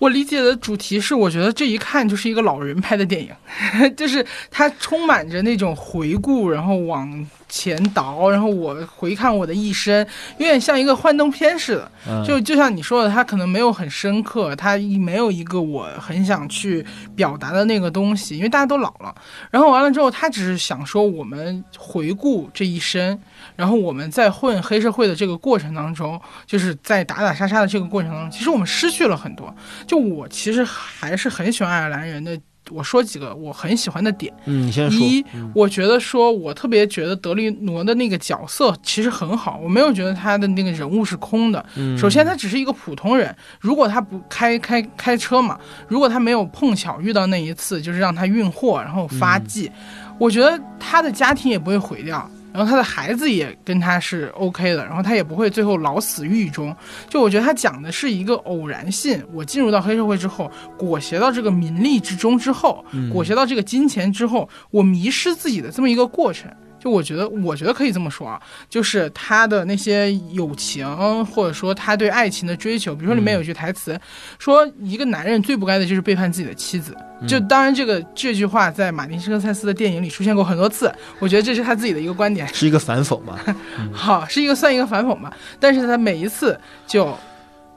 [0.00, 3.32] 我理解的主题是，我觉得这一看就是一个老人拍的电影，
[3.96, 10.06] 就是它充满着那种回顾，然后往前倒，然后我回看我的一生，
[10.38, 11.90] 有点像一个幻灯片似的。
[12.08, 16.84] 嗯就就像你说的，它可能没有很深刻，它没有一个我很想去
[17.16, 19.14] 表达的那个东西，因为大家都老了。
[19.50, 23.18] 然后完了之后，他只是想说我们回顾这一生，
[23.56, 29.54] 然后我们在混黑社会的这个过程当中，就是在打打杀杀的这个过程当中，其实我们失去了很多。
[29.86, 32.38] 就我其实还是很喜欢爱尔兰人的。
[32.70, 34.32] 我说几个我很喜欢的点。
[34.46, 35.00] 嗯，你先说。
[35.00, 41.64] 一嗯，我觉得说，我特别觉得德利罗的那个角色其实很好，我没有觉得他的那个人物是空的。
[41.76, 49.70] 嗯首先，他只是一个普通人，如果他不开开开车嘛，如果他没有碰巧遇到那一次，就是让他运货然后发迹，
[50.18, 52.28] 我觉得他的家庭也不会毁掉。
[52.58, 56.74] 然后他的孩子也跟他是 OK 的，然后他也不会最后老死狱中。
[57.08, 66.50] 就我觉得他讲的是一个偶然性，我进入到黑社会之后，裹挟到这个名利之中之后，嗯裹挟到这个金钱之后，我迷失自己的这么一个过程。
[66.78, 70.86] 就我觉得，我觉得可以这么说啊，就是他的那些友情，
[71.26, 73.98] 或者说他对爱情的追求，比如说里面有句台词，
[74.38, 76.96] 说一个男人最不该的就是背叛自己的妻子。
[77.26, 82.46] 就当然这个这句话在马丁斯科塞斯的电影里出现过很多次，我觉得这是他自己的一个观点。
[82.54, 83.38] 是一个反讽吧？
[83.92, 87.12] 好，是一个算一个反讽吧，但是他每一次就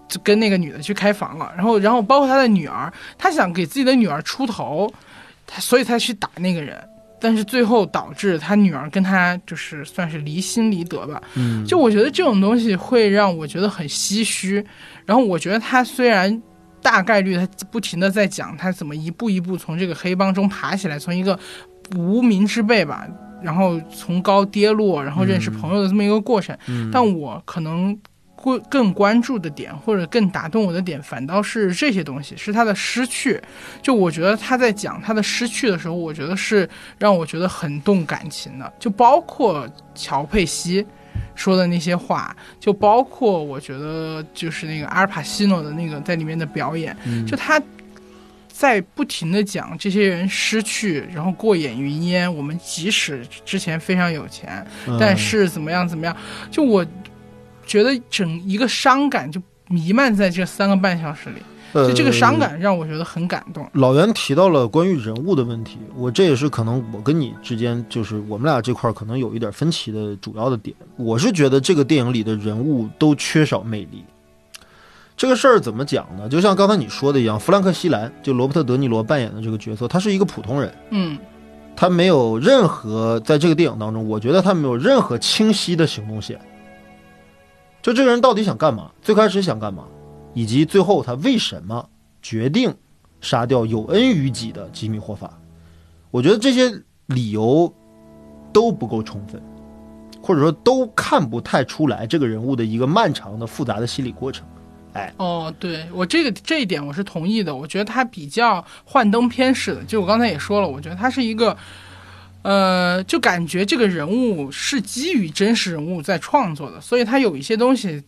[0.08, 4.94] 就跟那个女的去开房了，然后然后包括他的女儿，他想给自己的女儿出头，
[5.48, 6.78] 他所以才去打那个人，
[7.22, 11.22] 但是最后导致他女儿跟他就是算是离心离德吧。
[11.36, 14.66] 嗯，就我觉得这种东西会让我觉得很唏嘘，
[15.06, 16.42] 然后我觉得他虽然。
[16.84, 21.38] 大概率他不停的在讲他怎么一步一步从这个黑帮中爬起来，从一个
[21.96, 23.08] 无名之辈吧，
[23.40, 26.58] 然后从高跌落，然后认识朋友的这么一个过程。
[26.68, 27.96] 嗯但我可能
[28.42, 33.42] 更更关注的点，或者更打动我的点，反倒是这些东西，是他的失去。
[33.82, 40.86] 就我觉得他在讲他的失去的时候，我觉得是让我觉得很动感情的，就包括乔佩西。
[41.36, 47.62] 说的那些话，就包括我觉得就是那个阿尔帕西诺的那个在里面的表演，嗯就他
[48.48, 52.34] 在不停的讲这些人失去，然后过眼云烟。
[52.34, 56.16] 我们即使之前非常有钱，嗯但是怎么样怎么样，
[56.52, 56.86] 就我
[57.72, 61.42] 觉得整一个伤感就弥漫在这三个半小时里，
[61.74, 62.34] 就这个伤。
[62.34, 63.66] 呃感让我觉得很感动。
[63.72, 70.76] 老袁提到了关于人物的问题，我这也是可能我跟你之间就是我们俩这块儿可能有一点分歧的主要的点。
[70.98, 74.04] 我是觉得这个电影里的人物都缺少魅力。
[75.16, 76.28] 这个事儿怎么讲呢？
[76.28, 81.18] 就像刚才你说的一样，弗兰克·西兰就罗伯特·德尼罗扮演的这个角色，他是一个普通人，嗯
[81.74, 86.38] 他没有任何在这个电影当中，我觉得他没有任何清晰的行动线。
[87.82, 88.92] 就这个人到底想干嘛？
[89.02, 89.84] 最开始想干嘛？
[90.34, 91.90] 以及最后他为什么
[92.22, 92.74] 决定
[93.20, 95.38] 杀掉有恩于己的吉米·霍法？
[96.10, 96.72] 我觉得这些
[97.08, 97.74] 理由
[98.54, 99.42] 都不够充分，
[100.22, 104.46] 或者说都看不太出来这个人物的一个漫长的、复杂的心理过程。
[104.94, 107.56] 哎哦，对我这个这一点我是同意的。
[107.56, 111.56] 我觉得他比较幻灯片式的，就我刚才也说了，我觉得他是一个，
[112.44, 118.04] 呃，就感觉这个人物是基于真实人物在创作的，所以他有一些东西，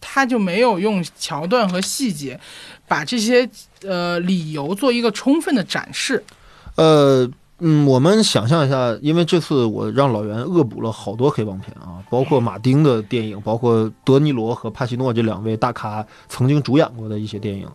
[0.00, 2.38] 他就没有用桥段和细节
[2.86, 3.48] 把这些
[3.82, 6.22] 呃理由做一个充分的展示。
[6.76, 7.28] 呃，
[7.60, 17.66] 嗯，我们想象一下，因为这次我让老袁恶补了好多黑帮片啊，包括马丁的电影，包括德尼罗和帕西诺这两位大咖曾经主演过的一些电影。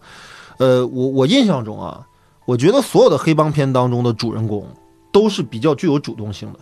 [0.58, 2.06] 呃，我我印象中啊，
[2.46, 4.66] 我觉得所有的黑帮片当中的主人公
[5.14, 6.60] 都是比较具有主动性的。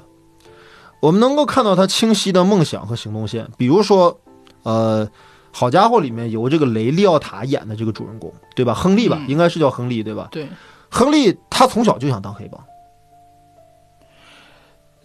[1.00, 4.16] 我们能够看到他清晰的梦想和行动线，比如说，
[4.62, 5.10] 呃，
[5.52, 8.76] 好家伙里面有这个雷利奥塔演的这个主人公，对吧？
[8.76, 10.28] 亨利吧，嗯应该是叫亨利，对吧？
[10.32, 10.48] 对，
[10.92, 12.64] 亨利他从小就想当黑帮。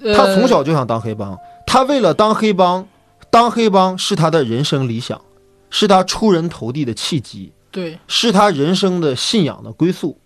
[0.01, 2.87] 呃、他从小就想当黑帮，他为了当黑帮，
[3.31, 5.19] 当黑帮是他的人生理想，
[5.71, 10.21] 是他出人头地的契机，对，是他人生的信仰的归宿。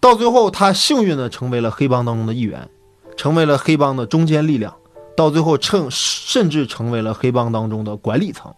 [0.00, 2.68] 到最后，他幸运的成为了黑帮当中的一员，
[3.16, 4.74] 成为了黑帮的中坚力量，
[5.16, 8.52] 到最后成甚至成为了黑帮当中的管理层。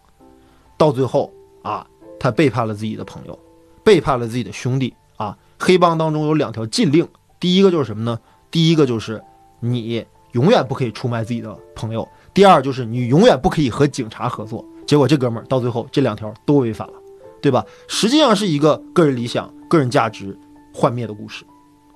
[0.79, 1.33] 到最后
[1.63, 1.87] 啊，
[2.19, 3.39] 他背叛了自己的朋友，
[3.85, 5.37] 背叛了自己的兄弟啊。
[5.59, 7.07] 黑帮当中有两条禁令，
[7.39, 8.19] 第一个就是什么呢？
[8.51, 9.23] 第一个就是
[9.61, 14.65] 你永远不可以出卖自己的朋友，第二就是你永远不可以和警察合作。
[14.87, 16.95] 结果这哥们儿到最后这两条都违反了，
[17.41, 17.65] 对吧？
[17.87, 20.37] 实际上是一个个人理想、个人价值
[20.73, 21.45] 幻灭的故事。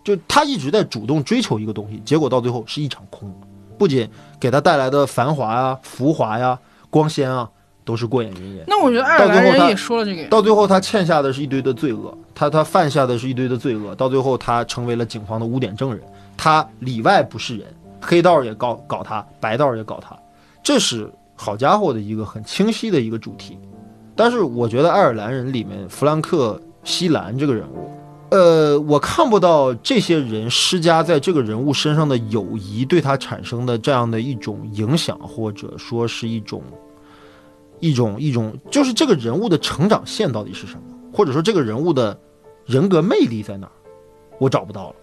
[0.04, 3.32] 就他一直在主动追求一个东西，结果到最后是一场空。
[3.76, 4.08] 不仅
[4.38, 6.58] 给他带来的繁华呀、浮华呀、
[6.88, 7.50] 光鲜啊，
[7.84, 8.64] 都是过眼云烟。
[8.66, 16.00] 那我觉得爱尔兰人也说了这个，到最后，他欠下的是一堆的罪恶，他他犯下的是一堆的罪恶，到最后他成为了警方的污点证人，
[16.36, 17.66] 他里外不是人，
[18.00, 20.16] 黑道也搞搞他，白道也搞他，
[20.62, 23.58] 这是好家伙的一个很清晰的一个主题。
[24.14, 27.90] 但是我觉得爱尔兰人里面弗兰克西兰这个人物，
[28.36, 36.62] 呃，我看不到这些人施加在这个人物身上的友谊对他产生的这样的一种影响，或者说是一种
[37.80, 40.82] 一种一种，就是这个人物的成长线到底是什么，
[41.14, 42.18] 或者说这个人物的
[42.66, 43.72] 人格魅力在哪儿，
[44.38, 44.94] 我找不到了。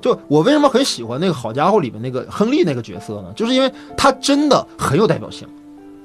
[0.00, 3.30] 就我为什么很喜欢那个《好家伙》里面那个亨利那个角色呢？
[3.36, 5.46] 就是因为他真的很有代表性。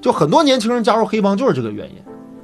[0.02, 1.96] 就很多年轻人加入黑帮就是这个原因。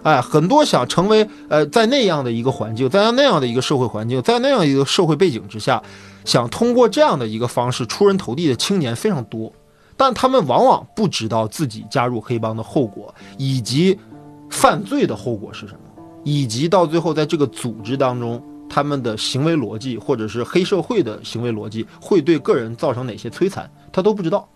[0.08, 5.84] 哎，很多想成为呃，在那样的一个环境，在那样的一个社会环境，在那样一个社会背景之下，
[6.24, 9.51] 想通过这样的一个方式出人头地的青年非常多，
[9.97, 13.99] 但他们往往不知道自己加入黑帮的后果，以及
[14.49, 15.80] 犯罪的后果是什么，
[16.24, 24.47] 以及到最后在这个组织当中，他们的行为逻辑或者是黑社会的行为逻辑会对个人造成哪些摧残，他都不知道。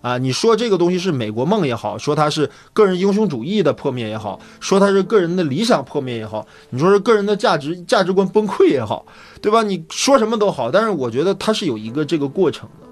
[0.00, 9.04] 啊，你说这个东西是美国梦也好，说它是个人英雄主义的破灭也好，说它是个人的理想破灭也好，你说是个人的价值价值观崩溃也好，
[9.42, 9.62] 对吧？
[9.62, 12.86] 你说什么都好，但是我觉得它是有一个这个过程的。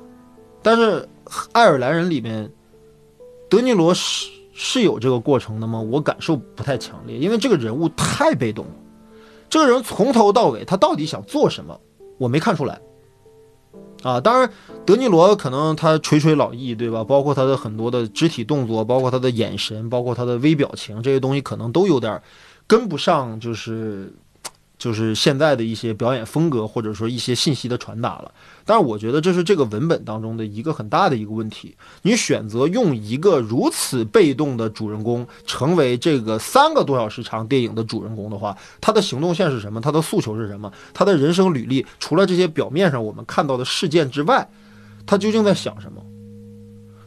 [0.62, 1.08] 但是
[1.52, 2.50] 爱尔兰人里面，
[3.48, 5.80] 德尼罗是是有这个过程的吗？
[5.80, 8.72] 我感受不太强烈，因为这个人物太被动了。
[9.48, 11.78] 这个人从头到尾，他到底想做什么，
[12.18, 12.80] 我没看出来。
[14.02, 14.50] 啊，当然，
[14.84, 17.02] 德尼罗可能他垂垂老矣，对吧？
[17.02, 22.22] 包括他的很多的肢体动作，包括他的眼神，包括他的微表情，这些东西可能都有点
[22.66, 24.12] 跟不上，就是
[24.78, 28.30] 就是现在的一些表演风格，或者说一些信息的传达了。
[28.64, 31.74] 但是我觉得这是这个文本当中的一个很大的一个问题。
[32.02, 39.80] 你选择用一个如此被动的主人公成为这个三个多小时长电影的主人公的话，他的行动线是什么？
[39.80, 40.70] 他的诉求是什么？
[40.92, 44.48] 他的人生履历除了这些表面上我们看到的事件之外，
[45.06, 46.02] 他究竟在想什么？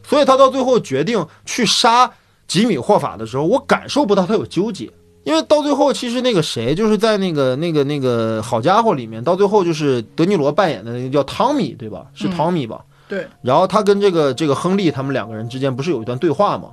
[0.02, 2.10] 所以他到最后决定去杀
[2.48, 4.90] 吉米霍法的时候，我感受不到他有纠结。
[5.24, 12.06] 因为到最后，其实那个谁，就是在那个那个那个好家伙里面，到最后就是德尼罗扮演的那个叫汤米，对吧？
[12.14, 12.84] 是嗯汤米吧？
[13.08, 16.70] 对，然后他跟这个这个亨利他们两个人之间不是有一段对话吗？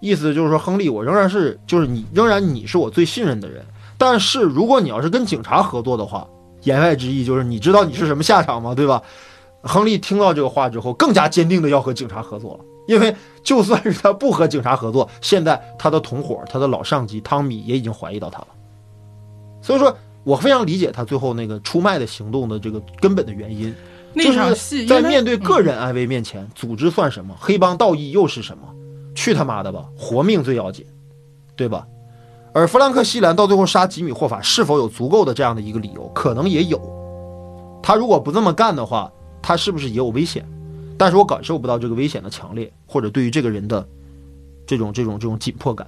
[0.00, 3.64] 意思就是说，亨利，我仍然是就是你仍然你是我最信任的人，
[3.96, 6.24] 但是如果你要是跟警察合作的话，
[6.62, 8.74] 言外之意就是你知道你是什么下场吗？
[8.74, 9.02] 对吧？
[9.62, 13.14] 亨利听到这个话之后，更加坚定的要和警察合作了，因为
[13.44, 18.48] 就算是他不和警察合作，现在他的同伙、他的老上级汤米也已经怀疑到他了。
[19.60, 23.74] 所以说我非常理解他最后那个出卖的行动的这个根本的原因，
[24.14, 27.36] 那场戏因为他在面对个嗯人安危面前，组织算什么？
[27.38, 28.62] 黑帮道义又是什么？
[29.14, 30.86] 去他妈的吧，活命最要紧，
[31.54, 31.86] 对吧？
[32.54, 36.08] 而弗兰克西兰到最后杀吉米霍法，是否有足够的这样的一个理由？
[36.14, 36.80] 可能也有。
[37.82, 39.12] 他如果不这么干的话，
[39.42, 40.42] 他是不是也有危险？
[40.98, 43.86] 但是我感受不到这个危险的强烈，或者对于这个人的
[44.66, 45.86] 这种这种这种紧迫感。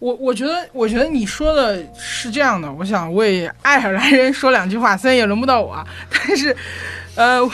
[0.00, 2.72] 我我觉得，我觉得你说的是这样的。
[2.72, 6.56] 我想为爱尔兰人说两句话，虽然也轮不到我啊，但是，
[7.14, 7.50] 呃，我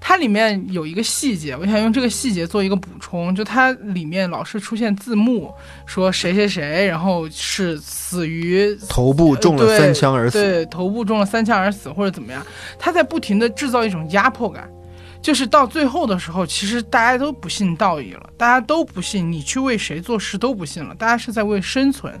[0.00, 3.34] 它里面有一个细节，我想用这个细节做一个补充。
[3.34, 5.52] 就它里面老是出现字幕，
[5.86, 12.44] 说谁谁谁，然后是死于头部中了三枪而死，对，头部中了三枪而死，或者怎么样，
[12.76, 14.68] 他在不停的制造一种压迫感，
[15.26, 22.16] 就是到最后的时候，其实大家都不信道义了，大家都不信你去为谁做事都不信了，大家是在为生存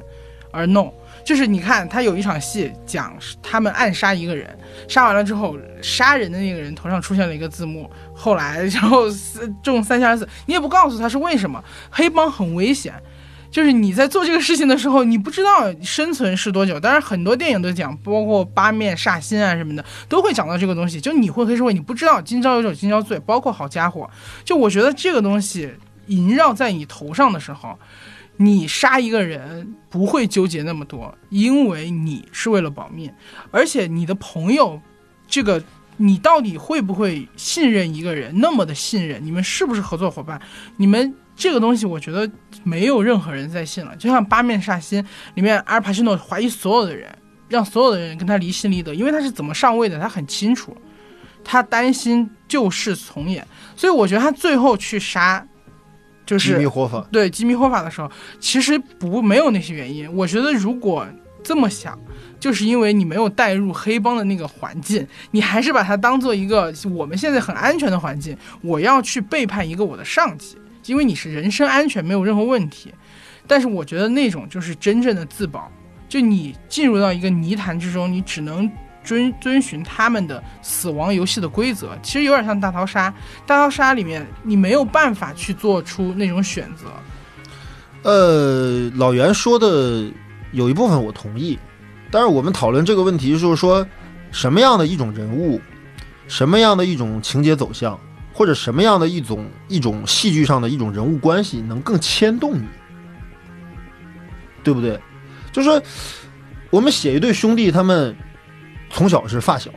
[0.50, 0.92] 而弄。
[1.24, 11.62] 就是你看，他有一场戏讲他们暗杀一个人，杀完了之后，杀人的那个人头上出现了一个字幕，后来然后死中三枪而死，你也不告诉他是为什么。
[11.88, 12.92] 黑帮很危险，
[13.50, 16.78] 就是你在做这个事情的时候，你不知道生存是多久。
[16.78, 21.00] 当然，很多电影都讲，包括八面煞星啊什么的，都会讲到这个东西。
[21.00, 24.08] 就你会黑社会，你不知道今朝有酒今朝醉，包括好家伙，
[24.44, 25.70] 就我觉得这个东西
[26.06, 27.78] 萦绕在你头上的时候，
[28.36, 33.10] 你杀一个人不会纠结那么多，因为你是为了保命，
[33.50, 34.80] 而且你的朋友，
[35.26, 35.62] 这个
[35.96, 39.24] 你到底会不会信任一个人那么的信任？
[39.24, 40.40] 你们是不是合作伙伴？
[40.76, 42.28] 你们这个东西，我觉得
[42.64, 43.94] 没有任何人在信了。
[43.96, 45.02] 就像《八面煞星》
[45.34, 47.08] 里面，阿尔帕西诺怀疑所有的人，
[47.48, 50.76] 让所有的人跟他离心离德，因为他是怎么上位的，他很清楚，
[51.44, 55.46] 他担心旧事重演，所以我觉得他最后去杀
[56.24, 58.10] 就是吉米霍法，对吉米霍法的时候，
[58.40, 60.12] 其实不没有那些原因。
[60.12, 61.06] 我觉得如果
[61.44, 61.96] 这么想，
[62.40, 68.36] 就是因为你没有带入黑帮的那个环境，你还是把它当做一个我们现在很安全的环境。
[68.62, 70.56] 我要去背叛一个我的上级，
[70.86, 72.92] 因为你是人身安全没有任何问题。
[73.46, 75.70] 但是我觉得那种就是真正的自保，
[76.08, 78.68] 就你进入到一个泥潭之中，你只能
[79.04, 81.96] 遵遵循他们的死亡游戏的规则。
[82.02, 83.14] 其实有点像大逃杀，
[83.46, 86.86] 大逃杀里面你没有办法去做出那种选择。
[88.02, 90.10] 呃，老袁说的
[90.52, 91.56] 有一部分我同意，
[92.10, 93.86] 但是我们讨论这个问题就是说，
[94.32, 95.60] 什么样的一种人物，
[96.26, 97.98] 什么样的一种情节走向，
[98.36, 102.66] 或者什么样的一种一种戏剧上的一种人物关系能更牵动你，
[104.62, 105.00] 对不对？
[105.50, 105.82] 就是说
[106.68, 108.14] 我们写一对兄弟，他们
[108.90, 109.70] 从小是发小，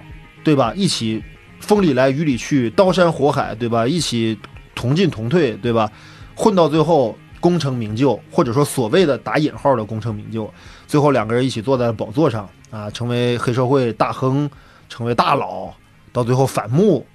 [0.43, 0.73] 对吧？
[0.75, 1.23] 一起
[1.61, 3.87] 风里来雨里去，刀山火海，对吧？
[3.87, 4.37] 一起
[4.75, 5.89] 同进同退，对吧？
[6.35, 10.53] 混到最后功成名就，或者说所谓的打引号的功成名就，
[10.85, 14.49] 最后两个人一起坐在宝座上啊，成为黑社会大亨，
[14.89, 15.73] 成为大佬，
[16.11, 17.07] 到最后反目，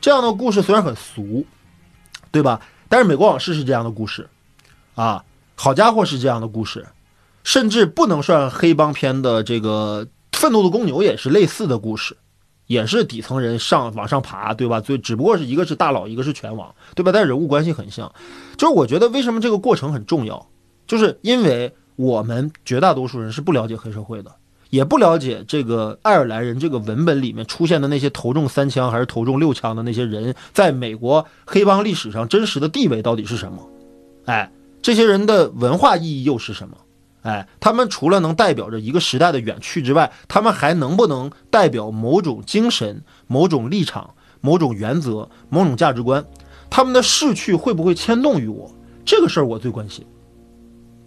[0.00, 1.44] 这样的故事虽然很俗，
[2.30, 2.60] 对吧？
[2.88, 4.28] 但是美国往事是这样的故事，
[4.94, 5.24] 啊，
[5.54, 6.86] 好家伙是这样的故事，
[7.44, 12.16] 甚至不能算黑帮片的这个愤怒的公牛也是类似的故事。
[12.66, 14.78] 也是底层人上往上爬，对吧？
[14.78, 17.10] 最只不过是一个是大佬，一个是拳王，对吧？
[17.10, 18.12] 但是人物关系很像。
[18.58, 20.46] 就是我觉得为什么这个过程很重要，
[20.86, 24.30] 就是因为我们绝大多数人是不了解黑社会的，
[24.70, 33.66] 也不了解这个爱尔兰人这个文本里面出现的那些头中三枪还是头中六枪的那些人，在美国黑帮历史上真实的地位到底是什么？
[34.26, 34.50] 哎，
[34.82, 36.76] 这些人的文化意义又是什么？
[37.22, 46.24] 哎，他们除了能代表着一个时代的远去之外，他们还能不能代表某种精神、某种立场、某种原则、某种价值观？
[46.70, 48.70] 他们的逝去会不会牵动于我？
[49.04, 50.04] 这个事儿我最关心，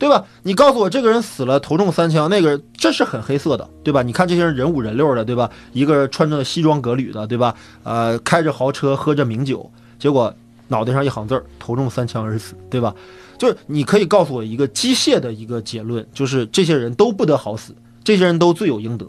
[0.01, 0.25] 对吧？
[0.41, 4.01] 你告诉我，这个人死了，头中三枪，那个人这是很黑色的，对吧？
[4.01, 5.47] 你看这些人人五人六的，对吧？
[5.73, 7.53] 一个穿着西装革履的，对吧？
[7.83, 10.33] 呃，开着豪车，喝着名酒，结果
[10.69, 12.95] 脑袋上一行字儿，头中三枪而死，对吧？
[13.37, 19.05] 就是你可以告诉我一个机械的一个结论，就是这些人都不得好死，这些人都罪有应得。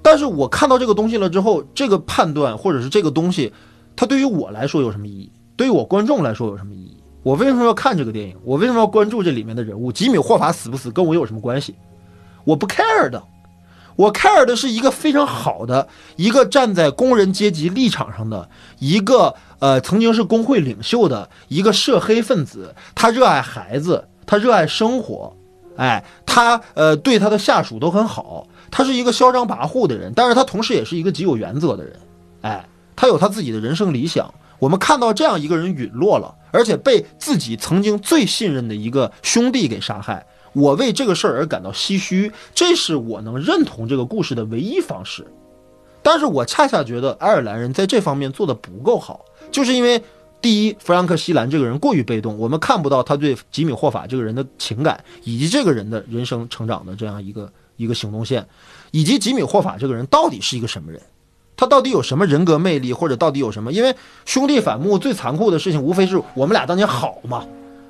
[0.00, 3.52] 但是我看到这个东西了之后，这个判断或者是这个东西，
[3.96, 5.32] 它对于我来说有什么意义？
[5.56, 6.96] 对于我观众来说有什么意义？
[7.26, 8.36] 我为什么要看这个电影？
[8.44, 9.90] 我为什么要关注这里面的人物？
[9.90, 11.74] 吉米霍法死不死跟我有什么关系？
[12.44, 13.20] 我不 care 的，
[13.96, 18.48] 我 care 的是一个非常好的一个站在工人阶级立场上的
[18.78, 19.34] 一个。
[19.58, 25.34] 呃，曾经是工会领袖的一个涉黑分子，他热爱孩子，他热爱生活，
[25.76, 31.96] 哎，他呃对他的下属都很好，他是一个嚣张跋扈的人，但是他同时也是一个极有原则的人，
[32.42, 34.32] 哎，他有他自己的人生理想。
[34.58, 45.26] 我们看到这样一个人陨落了，而且被自己曾经最信任的一个兄弟给杀害，我为这个事儿而感到唏嘘，这是我能认同这个故事的唯一方式。
[46.02, 49.24] 但是我恰恰觉得爱尔兰人在这方面做的不够好。
[49.50, 50.00] 就是因为，
[50.40, 58.46] 第一，弗兰克·西兰这个人过于被动，我们看不到他对吉米·霍法这个人的情感，以及这个人的人生成长的这样一个一个行动线，
[58.92, 61.00] 以及吉米·霍法这个人到底是一个什么人，
[61.56, 63.72] 他到底有什么人格魅力，或者到底有什么？
[63.72, 63.94] 因为
[64.24, 67.44] 兄弟反目最残酷的事情，无非是我们俩当年好嘛，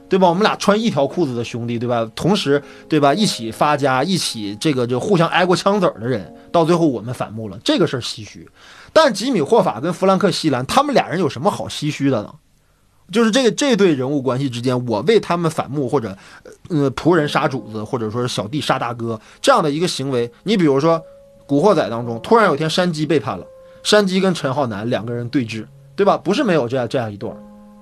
[0.09, 0.29] 对吧？
[0.29, 2.09] 我们俩穿一条裤子的兄弟，对吧？
[2.15, 3.13] 同时，对吧？
[3.13, 8.49] 一起发家，一起这个就互相挨过枪子儿的人，到最后我们反目了，这个事儿唏嘘。
[8.93, 12.33] 但吉米·霍法跟弗兰克·西兰，他们俩人有什么好唏嘘的呢？
[13.13, 16.17] 就是这个这对人物关系之间，我为他们反目，或者
[16.71, 20.29] 呃仆人杀主子，或者说是小弟杀大哥这样的一个行为。
[20.45, 20.99] 你比如说
[21.47, 23.47] 《古惑仔》当中，突然有一天山鸡背叛了，
[23.87, 25.65] 山鸡跟陈浩南两个人对峙，
[25.95, 26.17] 对吧？
[26.17, 27.33] 不是没有这样这样一段，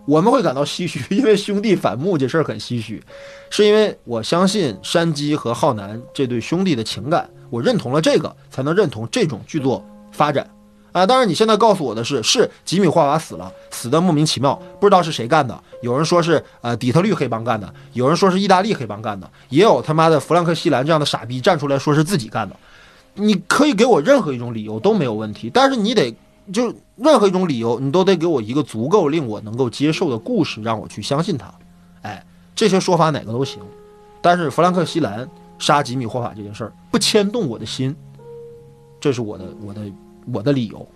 [0.06, 3.02] 我们会感到唏嘘， 因为兄弟反目这事儿很唏嘘，
[3.48, 9.82] 是因为我相信山鸡和浩南这对兄弟的情感，我认同了这个，才能认同这种剧作
[10.12, 10.46] 发展。
[10.92, 15.58] 啊，当然，你现在告诉我的是，是吉米·霍瓦死了，死的莫名其妙，不知道是谁干的。
[15.80, 22.54] 有人说是呃底特律黑帮干的，有人说是意大利黑帮干的，也有他妈的弗兰克·西兰这样的傻逼站出来说是自己干的。
[23.14, 26.14] 你可以给我任何一种理由都没有问题，但是你得
[26.52, 31.52] 就任何一种理由，你都得给我一个足够令我能够接受的故事，让我去相信他。
[32.02, 33.60] 哎，这些说法哪个都行，
[34.20, 37.94] 但是弗兰克·西兰杀吉米·霍法这件事儿不牵动我的心，
[39.00, 39.80] 这是我的我的。
[40.32, 40.88] 我的理由，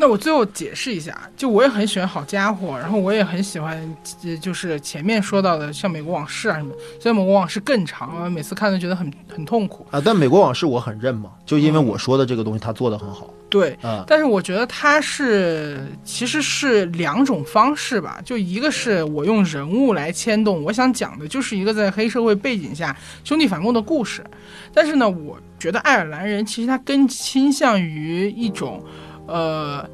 [0.00, 3.96] 那我最后解释一下，就我也很喜欢好家伙，然后我也很喜欢，
[4.40, 10.00] 就是前面说到的像美国往事啊什么，虽然美国往事更长，每次看都觉得很很痛苦啊。
[10.02, 24.24] 但美国往事我很认嘛，就因为我说的这个东西他做的很好，对，啊，但是我觉得他是其实是两种方式吧，就一个是我用人物来牵动，我想讲的就是一个在黑社会背景下兄弟反共的故事。
[24.72, 28.80] 但是呢，我觉得爱尔兰人其实他更倾向于一种，
[29.28, 29.88] 呃，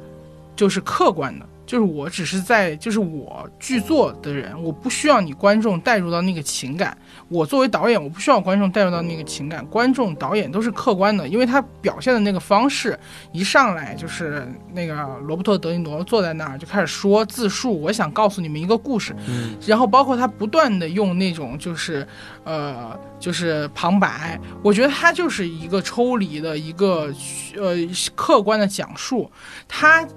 [0.55, 1.45] 就是客观的。
[1.65, 6.97] 就是我只是在，就是我剧作的人，我不需要你观众带入到那个情感。
[7.27, 9.65] 我作为导演，我不需要观众带入到那个情感。
[9.65, 12.97] 观众、导演都是客观的，因为他表现的那个方式，
[13.31, 14.93] 一上来就是那个
[15.23, 19.15] 罗伯特·德尼罗坐在那儿就开始说自述，我想告诉你们一个故事。
[19.27, 22.07] 嗯然后包括他不断的用那种就是，
[22.43, 27.11] 呃，就是旁白，我觉得他就是一个抽离的一个
[27.57, 27.75] 呃
[28.13, 29.31] 客观的讲述，
[29.67, 30.07] 他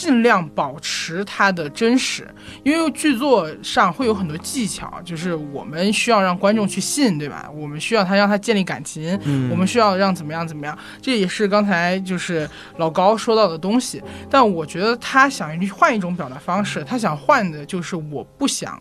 [0.00, 2.24] 尽量保持它的真实，
[2.62, 7.50] 因为剧作上会有很多技巧，就是我们需要让观众去信，对吧？
[7.52, 14.00] 我们需要他让他建立感情，嗯我们需要让怎么样怎么样，这也是刚才就是老高说到的东西。
[14.30, 18.80] 但我觉得他想换一种表达方式，他想换的就是我不想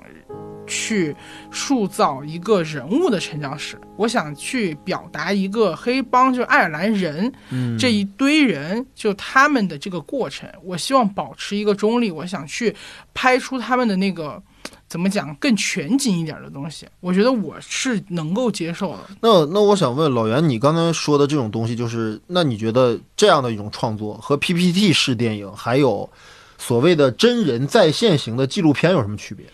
[0.68, 1.15] 去
[1.51, 12.76] 塑造一个人物的成长史，我想去表达一个黑帮，就爱尔兰人嗯这一堆人，就他们的这个过程，我希望保持一个中立，我想去
[13.13, 14.41] 拍出他们的那个。
[14.89, 16.86] 怎么讲更全景一点的东西？
[17.01, 18.99] 我觉得我是能够接受的。
[19.22, 26.09] 那那我想问老袁，你刚才说的这种东西，就是那你觉得这样的一种创作和 PPT 式电影，还有
[26.57, 29.45] 所谓的真人在线型的纪录片有什么区别？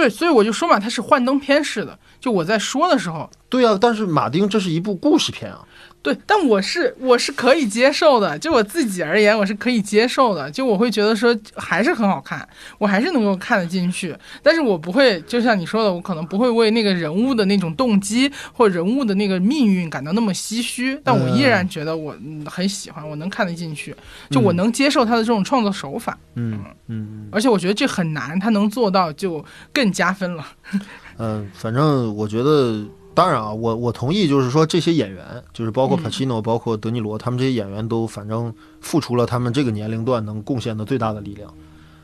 [0.00, 1.98] 对，所以我就说嘛，它是幻灯片式的。
[2.18, 5.60] 就我在说的时候，对啊，但是马丁这是一部故事片啊，
[6.02, 8.38] 对，但我是我是可以接受的。
[8.38, 10.50] 就我自己而言，我是可以接受的。
[10.50, 12.48] 就我会觉得说还是很好看，
[12.78, 14.16] 我还是能够看得进去。
[14.42, 20.98] 但是我不会，就像你说的，我可能不会为那个人物的那种动机或人物的那个命运感到那么唏嘘。
[21.04, 23.94] 但我依然觉得我嗯很喜欢，我能看得进去，
[24.30, 26.18] 就我能接受他的这种创作手法。
[26.36, 30.46] 嗯嗯而且我觉得这很难，他能做到就更加分了。
[31.18, 32.82] 嗯，反正我觉得，
[33.12, 41.52] 当然啊，我我同意，就是说这些演员，就是包括嗯 Pacino，、包括德尼罗，他们这些演员都反正付出了他们这个年龄段能贡献的最大的力量，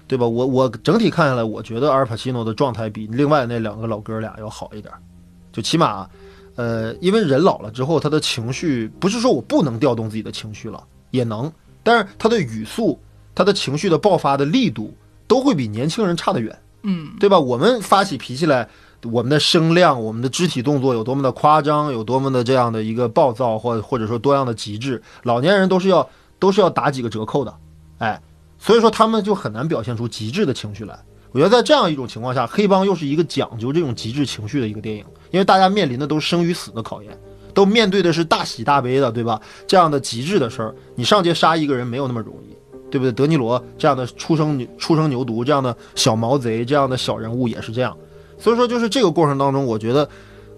[0.09, 0.26] 对吧？
[0.26, 4.92] 我我整体看下来，我觉得阿尔帕西诺的状态比另外那两个老哥俩要好一点，
[5.52, 6.09] 就起码，
[6.57, 10.82] 呃，因为人老了之后，他的情绪不是说我不能调动自己的情绪了，
[11.12, 11.50] 也能，
[11.82, 12.98] 但是他的语速、
[13.34, 14.92] 他的情绪的爆发的力度
[15.28, 16.59] 都会比年轻人差得远。
[16.88, 17.38] 嗯，对吧？
[17.38, 18.68] 我们发起脾气来，
[19.05, 27.55] 我们的声量、我们的肢体动作有多么的夸张，有多么的这样的一个暴躁，或或者说多样的极致，老年人都是要都是要打几个折扣的，
[27.99, 28.20] 哎，
[28.59, 30.99] 所以说他们就很难表现出极致的情绪来。
[31.32, 37.16] 我觉得在这样一种情况下，黑帮又是一个讲究这种极致情绪的一个电影，因为大家面临的都是生与死的考验，
[37.53, 39.40] 都面对的是大喜大悲的，对吧？
[39.66, 42.57] 这样的极致的事儿，你上街杀一个人没有那么容易。
[42.88, 43.11] 对不对？
[43.11, 47.94] 德尼罗这样的出生牛出生牛犊，这样的小毛贼，这样的小人物也是这样。
[48.39, 50.09] 所以说，就是这个过程当中，我觉得，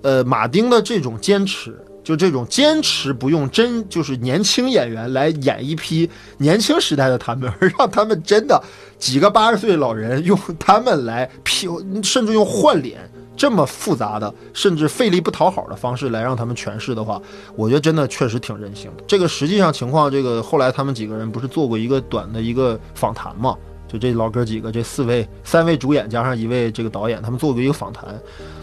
[0.02, 6.08] 呃，马丁的这种坚持，就这种坚持不用真就是年轻演员来演一批
[6.38, 8.62] 年轻时代的他们，而让他们真的
[8.98, 11.68] 几个八十岁老人用他们来 P，
[12.02, 12.98] 甚至用换脸
[13.36, 17.22] 这么复杂的，甚至费力不讨好的方式来让他们诠释的话，
[17.54, 19.04] 我觉得真的确实挺任性的。
[19.06, 23.54] 这个实际上情况，这个后来他们几个人不是做过一个短的一个访谈嘛？
[23.88, 28.04] 就这老哥几个，这四位三位主演加上一位这个导演，他们做过一个访谈，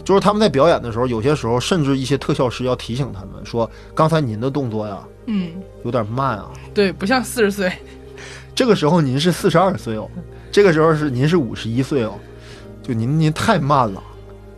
[0.04, 5.50] 就是他们在表演的时候，有些时候甚至一些特效师要提醒他们说，刚才您的动作呀嗯，
[5.84, 7.70] 有点慢啊，对，不像四十岁。
[8.54, 10.08] 这个时候您是四十二岁哦，
[10.50, 12.14] 这个时候是您是五十一岁哦，
[12.82, 14.02] 就您您太慢了。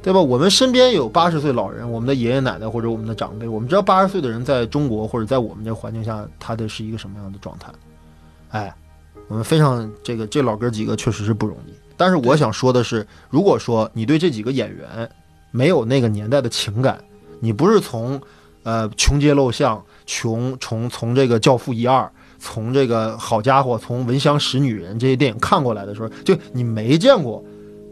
[0.00, 0.20] 对吧？
[0.20, 7.68] 我们身边有八十岁老人，我们的爷爷奶奶或者我们的长辈，我们知道八十岁的人在中国或者在我们这个环境下，他的是一个什么样的状态？
[8.50, 8.74] 哎，
[9.28, 11.72] 我们非常这个这老哥几个确实是不容易。
[11.96, 15.08] 但是我想说的是，如果说你对这几个演员
[15.50, 16.98] 没有那个年代的情感，
[17.40, 18.20] 你不是从
[18.62, 27.44] 呃穷街陋巷、穷从从这个《教父》一二，从这个好家伙，从《闻香识女人》这些电影看过来的时候，就你没见过。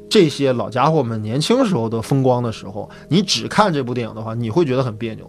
[0.08, 5.28] 这些老家伙们年轻时候的风光的时候，你只看这部电影的话，你会觉得很别扭，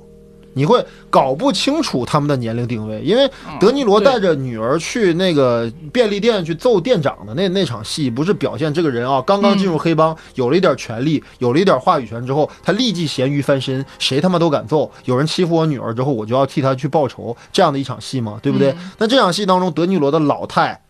[0.58, 3.00] 你会搞不清楚他们的年龄定位。
[3.02, 14.92] 因为嗯德尼罗带着女儿去那个便利店去揍店长的那那场戏，不是表现这个人啊刚刚进入黑帮，有了一点权利，有了一点话语权之后，他立即咸鱼翻身，谁他妈都敢揍。
[15.06, 18.40] 有人欺负我女儿之后，我就要替他去报仇，这样的一场戏嘛？
[18.42, 18.72] 对不对？
[18.72, 20.82] 嗯那这场戏当中，德尼罗的老太，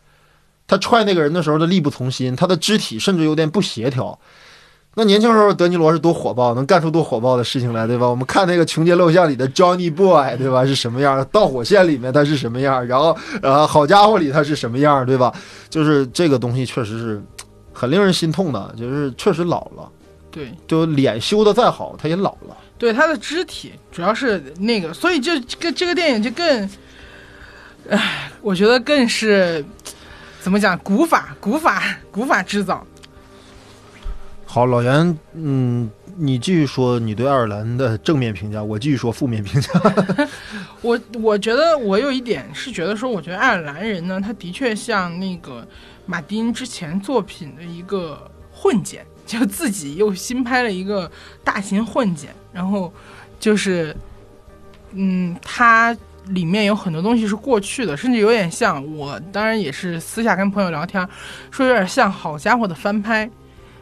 [0.65, 4.17] 他踹那个人的时候的力不从心，他的肢体甚至有点不协调。
[4.99, 8.07] 那年轻时候德尼罗是多火爆，能干出多火爆的事情来，对吧？
[8.07, 10.65] 我们看那个情节录像里的 Johnny Boy，对吧？
[10.65, 11.23] 是什么样？
[11.31, 12.83] 导火线里面他是什么样？
[12.87, 15.31] 然后呃，好家伙里他是什么样，对吧？
[15.69, 17.23] 就是这个东西确实是
[17.71, 19.87] 很令人心痛的，就是确实老了，
[20.31, 22.57] 对就脸修的再好，他也老了。
[22.79, 26.69] 对，他的肢体主要是那个，所以就这个这个电影就更，
[27.91, 29.63] 唉，我觉得更是
[30.41, 32.83] 怎么讲，古法古法古法制造。
[34.57, 39.69] 好，老袁，嗯，你继续说你对爱尔兰的正面评价，我继续说负面评价。
[40.81, 45.63] 我我觉得我有一点是觉得说，我觉得爱尔兰人呢，他的确像那个
[46.07, 48.19] 马丁之前作品的一个
[48.51, 51.11] 混剪，就自己又新拍了一个
[51.43, 52.91] 大型混剪，然后
[53.39, 53.95] 就是，
[54.93, 55.95] 嗯，它
[56.29, 61.07] 里面有很多东西是过去的，甚至有点像我，当然也是私下跟朋友聊天，
[61.51, 63.29] 说有点像好家伙的翻拍。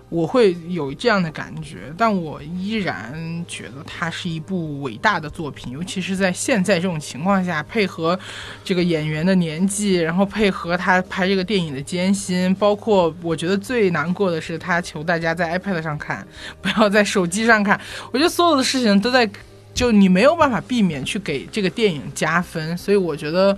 [0.10, 8.18] 我会有这样的感觉，但我依然觉得它是一部伟大的作品，尤其是在现在这种情况下，配合
[8.64, 16.26] 这个演员的年纪，然后配合他拍这个电影的艰辛，包括我觉得最难过的是他求大家在 iPad 上看，
[16.62, 17.80] 不要在手机上看。
[18.14, 19.28] 我觉得所有的事情都在，
[19.74, 23.58] 就你没有办法避免去给这个电影加分，所以我觉得，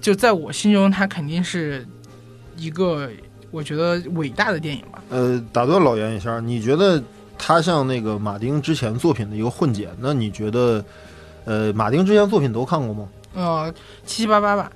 [0.00, 1.86] 就在我心中，它肯定是
[2.56, 3.10] 一个
[3.52, 5.00] 我觉得伟大的电影吧。
[5.10, 7.00] 呃，打断老袁一下，你觉得
[7.38, 9.88] 他像那个马丁之前作品的一个混剪？
[10.00, 10.84] 那你觉得，
[11.44, 13.08] 呃，马丁之前作品都看过吗？
[13.34, 13.72] 呃，
[14.04, 14.72] 七七八八吧。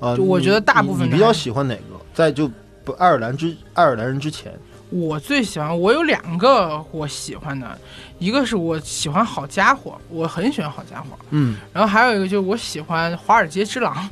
[0.00, 1.82] 啊、就我觉得大部分的你比较喜欢哪个？
[2.14, 2.48] 在就
[2.84, 4.52] 不爱尔兰之爱尔兰人之前，
[4.90, 7.76] 我最喜欢，我有两个我喜欢的，
[8.20, 14.08] 一个是我喜欢好家伙，我很喜欢好家伙，嗯，然后还有一个就是我喜欢华尔街之狼。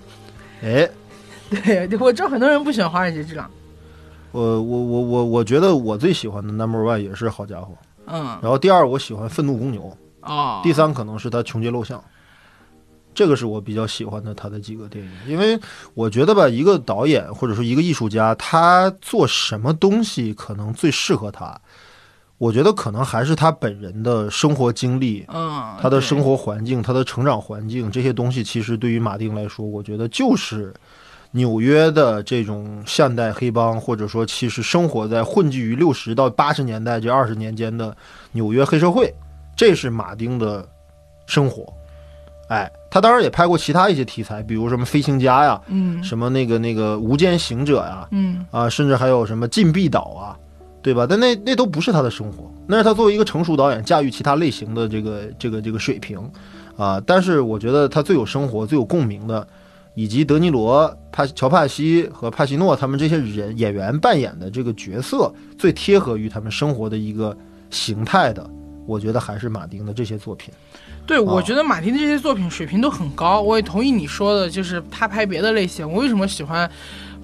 [0.62, 0.88] 哎，
[1.50, 3.48] 对，我知道很多人不喜欢华尔街之狼。
[4.36, 7.74] 我我我我我觉得我最喜欢的 Number One 也是好家伙，
[8.06, 12.02] 嗯，然后第二我喜欢愤怒公牛，哦，第三可能是他穷街陋巷。
[13.14, 15.58] 这个是我比较喜欢的他的几个电影，因为
[15.94, 21.58] 我觉得吧，一个导演或者说一个艺术家，他做什么东西可能最适合他，
[22.36, 30.74] 我觉得可能还是他本人的生活经历，嗯，他的生活环境、他的成长环境这些东西，其实对于马丁来说，我觉得就是
[31.32, 37.94] 纽约的这种现代黑帮，或者说其实生活在混迹于六十到八十年代这二十年间的
[38.32, 39.12] 纽约黑社会，
[39.56, 40.66] 这是马丁的
[41.26, 41.72] 生活。
[42.48, 50.38] 哎，他当然也拍过其他一些题材，比如什么飞行家呀，嗯什么那个那个无间行者呀，嗯啊，甚至还有什么禁闭岛啊，
[50.80, 51.04] 对吧？
[51.10, 56.18] 但那那都不是他的生活，那是他作为一个成熟导演驾驭其他类型的这个这个这个水平
[56.76, 57.02] 啊。
[57.04, 59.44] 但是我觉得他最有生活、最有共鸣的，
[59.96, 67.34] 以及德尼罗、帕乔帕西和帕西诺他们这些人演员扮演的这个角色，最贴合于他们生活的一个
[67.70, 68.48] 形态的，
[68.86, 70.52] 我觉得还是马丁的这些作品。
[71.06, 75.90] 对，我哦觉得马丁的这些作品水平都很高，我也同意你说的，就是他拍别的类型。
[75.90, 76.68] 我为什么喜欢《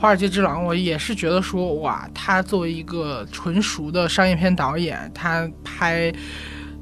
[0.01, 0.63] 华尔街之狼》？
[0.65, 6.11] 我也是觉得说，哇，他作为一个纯熟的商业片导演，他拍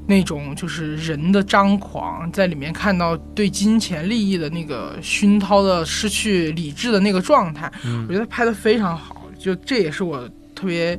[0.07, 9.17] 那种就是人的张狂，在里面看到对金钱利益的那个熏陶的失去理智的那个状态，嗯我觉得拍的非常好。
[9.39, 10.99] 就这也是我特别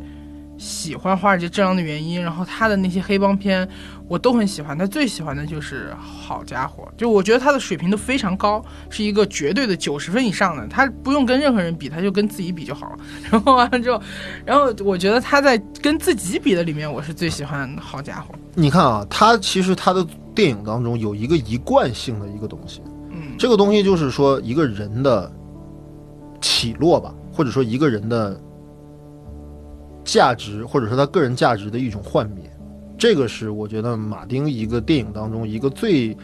[0.61, 2.21] 喜欢《华尔街之狼》的原因。
[2.21, 3.67] 然后他的那些黑帮片。
[4.07, 12.97] 我都很喜欢，他最喜欢的就是好家伙，就我觉得他的水平都非常高，是一个绝对的九十分以上的，他不用跟任何人比，他就跟自己比就好了。
[13.31, 14.01] 然后完了之后，
[14.43, 18.35] 然后我觉得他在跟自己比的里面，我是最喜欢好家伙。
[18.53, 20.05] 你看啊，他其实他的
[20.35, 22.81] 电影当中有一个一贯性的一个东西，
[23.11, 25.31] 嗯，这个东西就是说一个人的
[26.41, 28.37] 起落吧，或者说一个人的
[30.03, 32.43] 价值，或者说他个人价值的一种幻灭。
[32.97, 36.15] 这个是我觉得马丁一个电影当中一个最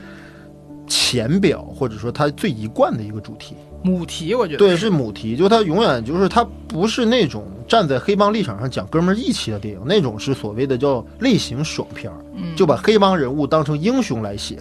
[0.86, 3.56] 浅表，或者说他最一贯的一个主题。
[3.84, 12.18] 母题我觉得对，是母题，就他永远就是他不是那种站在黑帮立场上讲哥们儿义气的电影，那种是所谓的叫类型爽片儿。
[12.36, 14.58] 嗯，就把黑帮人物当成英雄来写，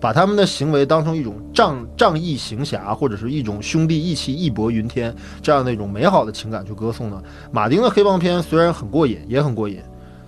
[0.00, 7.22] 把他们的行为当成一种仗仗义行侠，或者是一种兄弟义气、义薄云天这样的一种美好的情感去歌颂呢。
[7.50, 9.80] 马丁的黑帮片虽然很过瘾，也很过瘾，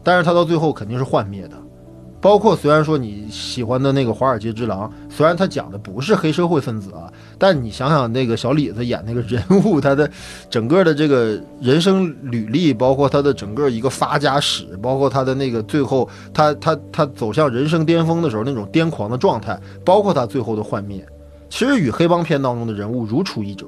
[0.03, 1.57] 但是他到最后肯定是幻灭的。
[2.21, 10.11] 包括虽然说你喜欢的那个《华尔街之狼》，虽然他讲的不是黑社会分子啊，但你想想那个小李子演那个人物，他的
[10.51, 21.03] 整个的这个人生履历，包括他的整个一个发家史，包括他的那个最后他他他走向人生巅峰的时候那种癫狂的状态，包括他最后的幻灭，
[21.49, 23.67] 其实与黑帮片当中的人物如出一辙。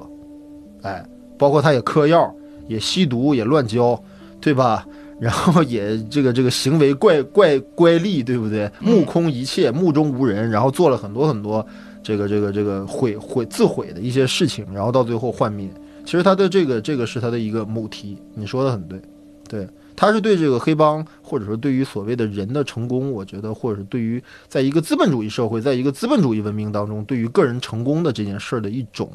[0.83, 1.03] 哎，
[1.39, 2.31] 包括他也嗑药，
[2.69, 3.99] 也吸毒，也乱交，
[4.41, 4.87] 对吧？
[5.21, 8.71] 然后也这个这个行为怪怪乖戾，对不对？
[8.81, 11.65] 目空一切，目中无人，然后做了很多很多
[12.03, 15.69] 这个这个这个毁毁自毁的一些事情，然后到最后幻灭。
[16.05, 19.01] 其实他的这个这个是他的一个母题，你说的很对，
[19.49, 29.09] 对，他是对这个黑帮或者说对于所谓的人的成功，我觉得或者是对于在一个资本主义社会，在一个资本主义文明当中，对于个人成功的这件事儿的一种，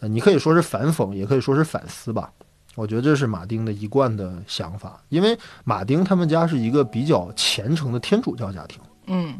[0.00, 2.32] 呃，你可以说是反讽，也可以说是反思吧。
[2.80, 9.34] 我觉得这是马丁的一贯的想法，因为马丁他们家是一个比较虔诚的天主教家庭，嗯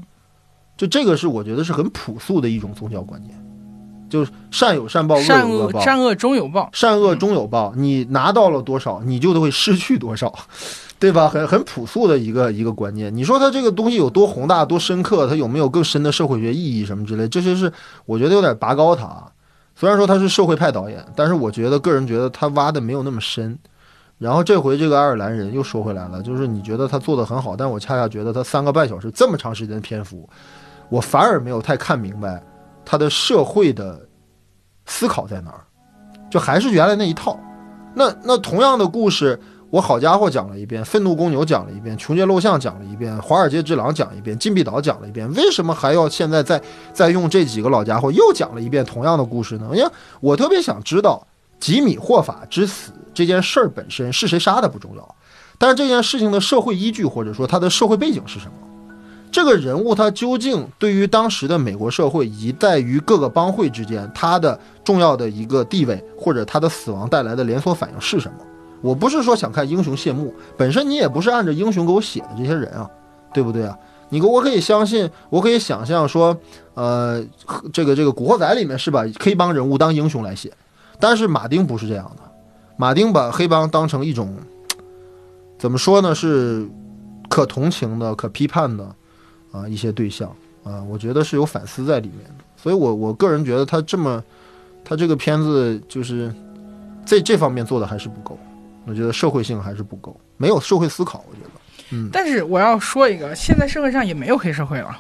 [0.76, 3.34] 就这个是我觉得是很朴素的一种宗教观念，
[4.10, 6.68] 就是善有善报，恶有恶报，善恶终有报。
[6.72, 10.34] 善恶终有报，你拿到了多少，你就都会失去多少，
[10.98, 11.28] 对吧？
[11.28, 13.14] 很很朴素的一个一个观念。
[13.14, 17.28] 你说它这个东西有多宏大、多深刻，它有没有更深的社会学意义什么之类？
[17.28, 17.72] 这些是
[18.04, 19.30] 我觉得有点拔高它啊。
[19.80, 23.58] 虽然说他是社会派导演，但是我觉得个人觉得他挖的没有那么深。
[24.18, 30.28] 然后这回这个爱尔兰人又说回来了，就是你觉得他做的很好，但我恰恰觉得他三个半小时这么长时间的篇幅，
[30.90, 32.42] 我反而没有太看明白
[32.84, 34.06] 他的社会的
[34.84, 35.64] 思考在哪儿，
[36.30, 37.40] 就还是原来那一套。
[37.94, 39.40] 那那同样的故事，
[39.70, 46.60] 我好家伙讲了一遍，愤怒公牛讲了一遍，穷街陋巷讲了一遍，华尔街之狼讲了一遍，禁闭岛讲了一遍，为什么还要现在再
[46.92, 49.68] 再用这几个老家伙又讲了一遍同样的故事呢？
[49.72, 49.88] 因为
[50.20, 51.24] 我特别想知道
[51.60, 55.14] 吉米霍法之死这件事儿本身是谁杀的不重要，
[55.56, 58.52] 但是这件事情的社会依据或者说他的社会背景是什么？
[59.30, 68.38] 这个人物他究竟对于当时的美国社会以及在于各个帮会之间他的重要的一个地位，或者他的死亡带来的连锁反应是什么？
[68.80, 72.88] 我不是说想看英雄谢幕，本身你也不是按照英雄给我写的这些人啊，
[73.32, 73.76] 对不对啊？
[74.08, 76.36] 你给我可以相信，我可以想象说，
[76.74, 77.24] 呃，
[77.72, 80.52] 这个这个《古惑仔》里面是把黑帮人物当英雄来写，
[80.98, 82.22] 但是马丁不是这样的，
[82.76, 84.34] 马丁把黑帮当成一种
[85.58, 86.14] 怎么说呢？
[86.14, 86.68] 是
[87.28, 88.84] 可同情的、可批判的
[89.52, 90.28] 啊一些对象
[90.64, 92.44] 啊，我觉得是有反思在里面的。
[92.56, 94.20] 所以我我个人觉得他这么，
[94.84, 96.34] 他这个片子就是
[97.06, 98.36] 在这方面做的还是不够，
[98.86, 101.24] 我觉得社会性还是不够，没有社会思考。
[101.28, 101.50] 我觉得，
[101.90, 104.98] 嗯，但是我要说一个，现在社会上也没有黑社会了。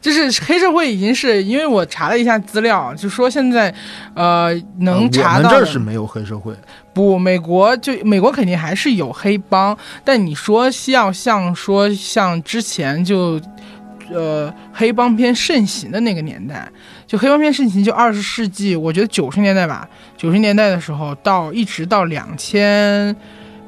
[0.00, 3.74] 就是黑社会已经是，因为我查了一下资料，就说现在，
[4.14, 6.54] 呃，能查啊我们到的这儿是没有黑社会，
[6.94, 13.40] 不，美国就美国肯定还是有黑帮，但你说要像说像之前就，
[14.12, 16.70] 呃，黑帮片盛行的那个年代，
[17.08, 23.16] 就黑帮片盛行就二十世纪，我觉得九十年代吧，九十年代的时候到一直到两千。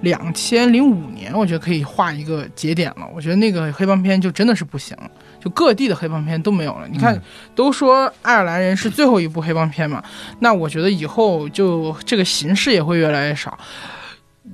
[0.02, 3.06] 两千零五年，我觉得可以画一个节点了。
[3.14, 6.88] 我觉得那个黑帮片就真的是不行了，就各地的黑帮片都没有了。
[6.90, 7.20] 你看，
[7.54, 10.02] 都说爱尔兰人是最后一部黑帮片嘛，
[10.38, 13.58] 那我觉得以后就这个形式也会越来越少。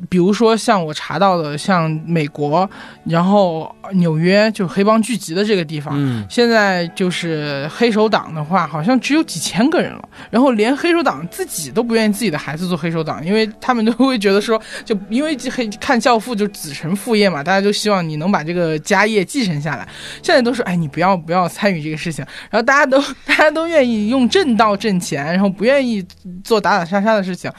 [0.08, 2.68] 比如说像我查到的，像美国，
[3.04, 10.08] 然后纽约就黑帮聚集的这个地方，嗯，现在就是黑手党的话，好像只有几千个人了。
[10.30, 19.88] 然后连黑手党自己都不愿意自己的孩子做黑手党，因为他们都会觉得说，就因为黑看《教父》就子承父业嘛，大家都希望你能把这个家业继承下来。
[20.22, 22.24] 现在都说，哎，你不要不要参与这个事情。
[22.50, 26.04] 然后大家都 大家都愿意用正道挣钱，然后不愿意
[26.44, 27.50] 做打打杀杀的事情。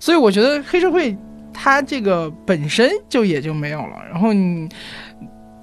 [0.00, 1.16] 所以我觉得黑社会
[1.54, 4.04] 它这个本身就也就没有了。
[4.10, 4.68] 然后你。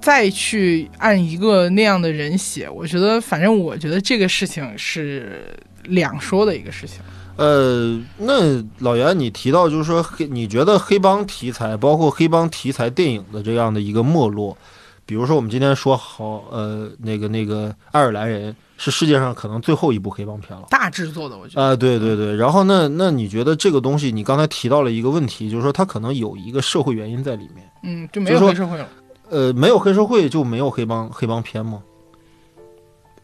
[0.04, 6.98] 再去按一个那样的人写，我觉得，反正我觉得这个事情是两说的一个事情。
[7.36, 14.58] 呃，那老袁，你提到就是说黑，你觉得黑帮题材，包括黑帮题材电影的这样的一个没落，
[15.06, 20.66] 比如说我们今天说好，呃，那个那个爱尔兰人是世界上可能最后一部黑帮片了。
[20.72, 21.62] 大制作的，我觉得。
[21.62, 27.70] 啊、对对对，然后那那你觉得这个东西，你刚才提到了一个问题，就是说它可能有一个社会原因在里面。
[27.84, 28.90] 嗯，就没有黑社会了。
[29.30, 31.84] 呃，没有黑社会就没有黑帮黑帮片吗？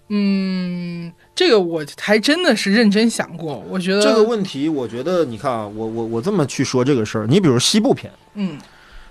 [0.10, 3.62] 嗯，这个我还真的是认真想过。
[3.68, 8.58] 我觉得这个问题，我觉得你看啊，我我我这么去说这个事儿，你比如西部片，嗯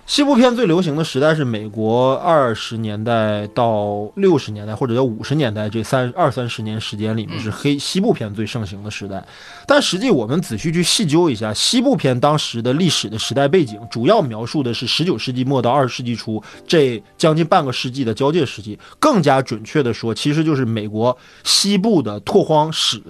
[0.07, 9.21] 西部片最流行的时代是美国二十年代到六十年代，或者叫五十年代这三二三十年时间里面是黑西部片最盛行的时代。
[9.67, 18.79] 但实际我们仔细去细究一下，西部片当时的历史的时代背景，主要描述的是十九世纪末到二十世纪初这将近半个世纪的交界时期。
[18.99, 23.01] 更加准确的说，其实就是美国西部的拓荒史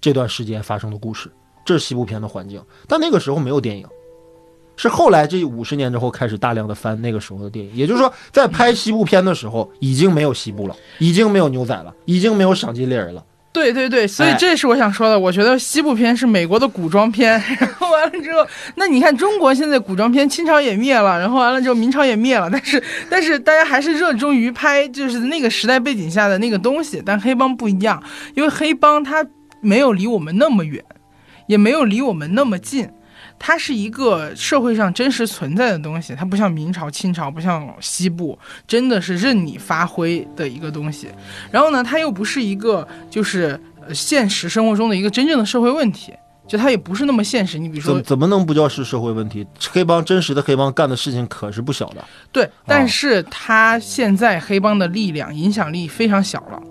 [0.00, 1.30] 这段时间发生的故事，
[1.64, 2.60] 这是西部片的环境。
[2.88, 3.86] 但那个时候没有电影。
[4.80, 13.22] 是后来这五十年之后开始大量的翻那个时候的电影，也就是说，在拍西部片的时候，已经没有西部了，已经没有牛仔了，已经没有赏金猎人了，
[13.52, 15.18] 对对对，所以哎这是我想说的。
[15.20, 27.02] 我觉得西部片是美国的古装片， 然后完了之后，那你看中国现在古装片，清朝也灭了，然后完了之后明朝也灭了，但是但是大家还是热衷于拍就是那个时代背景下的那个东西。
[27.04, 28.02] 但黑帮不一样，
[28.34, 29.26] 因为黑帮它
[29.60, 30.82] 没有离我们那么远，
[31.48, 32.88] 也没有离我们那么近。
[33.42, 38.38] 它是一个社会上真实存在的东西，它不像明朝、清朝，不像西部，
[38.68, 41.08] 真的是任你发挥的一个东西。
[41.50, 46.12] 然后呢，它又不是一个就是呃现实生活中的一个真正的社会问题，
[46.46, 47.58] 就它也不是那么现实。
[47.58, 49.46] 你比如说怎，怎么能不叫是社会问题？
[49.70, 52.04] 黑帮真实的黑帮干的事情可是不小的。
[52.30, 56.62] 对，但是它现在黑帮的力量影响力非常小了。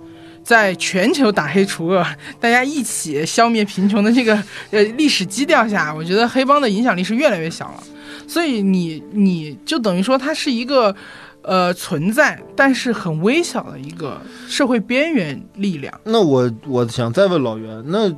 [0.49, 2.03] 在全球打黑除恶，
[2.39, 4.33] 大家一起消灭贫穷的这个
[4.71, 7.83] 呃历史基调下，我觉得黑帮的影响力是越来越小了。
[8.27, 10.95] 所以你你就等于说它是一个
[11.43, 15.93] 呃存在，但是很微小的一个社会边缘力量。
[16.03, 18.11] 那我我想再问老袁，那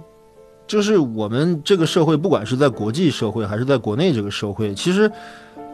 [0.66, 5.12] 就是我们这个社会，不管是在国际社会还是在国内这个社会，其实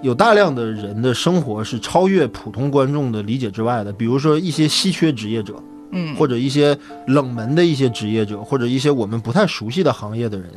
[0.02, 3.94] 有大量的人的生活是超越普通观众的理解之外的。
[3.94, 5.54] 比如说一些稀缺职业者，
[5.92, 6.78] 嗯，或者一些
[7.08, 10.50] 冷门的一些职业者，或者一些我们不太熟悉的行业的人，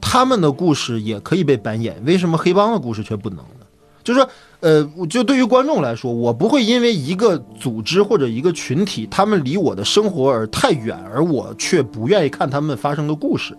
[0.00, 3.66] 他们的故事也可以被扮演，为什么黑帮的故事却不能呢？
[4.02, 4.28] 就是说，
[4.60, 13.54] 呃，我就对于观众来说，我不会因为一个组织或者一个群体，他们离我的生活而太远，而我却不愿意看他们发生的故事。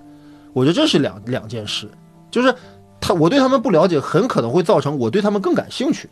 [0.51, 1.87] 我觉得这是两两件事，
[2.31, 2.53] 就是
[2.99, 6.09] 他我对他们不了解，很可能会造成我对他们更感兴趣，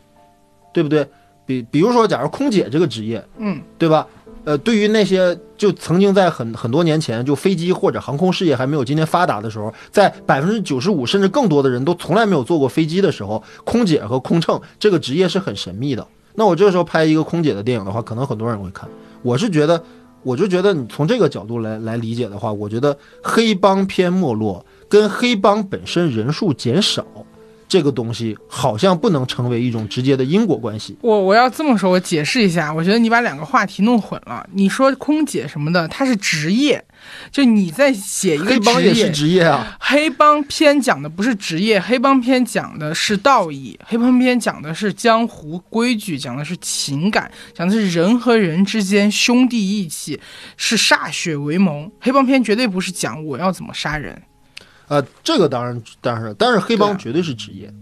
[0.71, 1.09] 对不对？
[1.47, 4.05] 比比如说，假如空姐这个职业，嗯，对吧？
[4.45, 16.07] 呃，对于那些就曾经在很很多年前，就飞机或者航空事业还没有今天发达的时候，在百分之九十五甚至更多的人都从来没有坐过飞机的时候，空姐和空乘这个职业是很神秘的。
[16.35, 18.87] 那我这个时候拍一个空姐的电影的话，可能很多人会看。
[19.21, 19.83] 我是觉得，
[20.23, 27.05] 我就觉得你从这个角度来来理解的话，我觉得黑帮片没落跟黑帮本身人数减少
[27.69, 30.97] 这个东西，好像不能成为一种直接的因果关系。
[31.01, 34.43] 我我要这么说，我解释一下，我觉得你把两个话题弄混了。
[34.53, 36.83] 你说空姐什么的，它是职业，
[37.31, 50.19] 就你在写一个黑帮也是职业职业啊，黑帮片讲的不是职业，黑帮片讲的是道义，黑帮片讲的是江湖规矩，讲的是情感，讲的是人和人之间兄弟义气，
[50.57, 51.91] 是歃血为盟。
[52.01, 54.19] 黑帮片绝对不是讲我要怎么杀人。
[54.89, 57.73] 呃，这个当然当然，但是黑帮绝对是职业。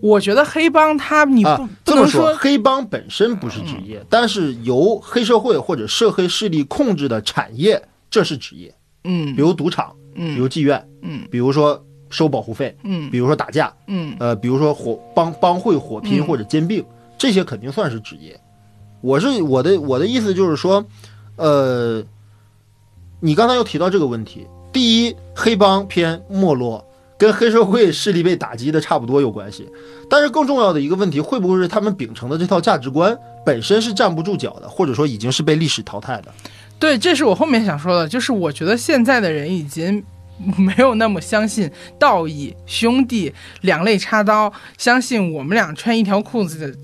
[0.00, 8.74] 我觉得黑帮他你不、啊，这么说黑帮本身不是职业，但是由黑社会或者涉黑势力控制的产业，这是职业。
[9.04, 9.34] 嗯。
[9.34, 10.34] 比如赌场，嗯。
[10.34, 11.28] 比嗯如妓院，嗯。
[11.30, 13.10] 比如说收保护费，嗯。
[13.10, 14.16] 比如说打架，嗯。
[14.18, 16.26] 呃，比如说火帮帮会火拼嗯。
[16.26, 16.82] 或者兼并，
[17.18, 18.40] 这些肯定算是职业。
[19.02, 20.82] 我是我的我的意思就是说，
[21.36, 22.02] 呃，
[23.20, 26.84] 你刚才又提到这个问题，第一，黑帮片没落
[27.18, 29.68] 跟黑社会势力被打击的差不多有关系，
[30.08, 36.32] 但是更重要的一个问题，会不会是他们秉承的这套价值观本身是站不住脚的，或者说已经是被历史淘汰的？
[36.78, 40.02] 对，这是我后面想说的，就是我觉得现在的人已经
[40.56, 46.74] 没有那么相信道义、兄弟两肋插刀，相信我们俩穿一条裤子的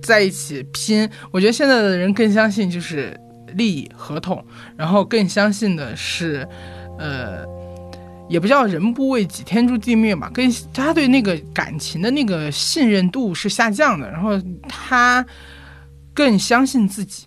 [0.00, 1.10] 在一起拼。
[1.32, 3.18] 我觉得现在的人更相信就是
[3.54, 4.44] 利益、合同，
[4.76, 6.46] 然后更相信的是，
[7.00, 7.48] 呃。
[8.28, 15.26] 也不叫人不为己，天诛地灭吧，跟他对那个感情的那个信任度是下降的，然后他
[16.14, 17.24] 更相信自己。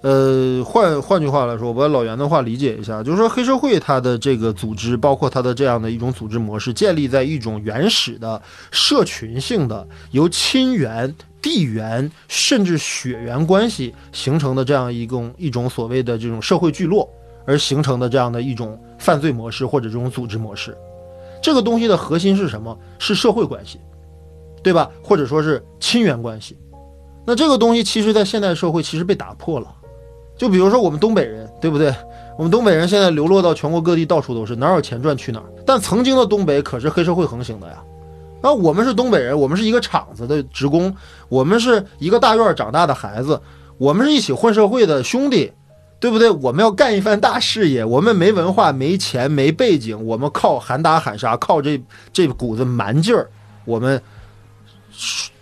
[0.00, 17.06] 呃，换换句话来说，我把老袁的话理解一下，就是说黑社会它的这个组织，包括它的这样的一种组织模式，建立在一种原始的社群性的，由亲缘、地缘甚至血缘关系形成的这样一种一种所谓的这种社会聚落
[17.46, 20.76] 而形成的这样的一种犯罪模式或者这种组织模式。
[21.42, 22.76] 这个东西的核心是什么？
[22.98, 23.80] 是社会关系，
[24.62, 24.90] 对吧？
[25.02, 26.58] 或者说是亲缘关系。
[27.24, 29.66] 那这个东西其实，在现代社会其实被打破了。
[30.36, 31.94] 就比如说我们东北人，对不对？
[32.36, 35.46] 我们东北人现在流落到全国各地，到处都是，哪有钱赚去哪儿。
[35.64, 37.82] 但曾经的东北可是黑社会横行的呀。
[38.42, 40.94] 那我们是东北人，我们是一个厂子的职工，
[41.28, 43.40] 我们是一个大院长大的孩子，
[43.78, 45.52] 我们是一起混社会的兄弟，
[45.98, 46.30] 对不对？
[46.30, 51.82] 我们要干一番大事业，我们没文化、没钱、没背景，我们靠喊打喊杀，靠这
[52.12, 53.28] 这股子蛮劲儿，
[53.64, 54.00] 我们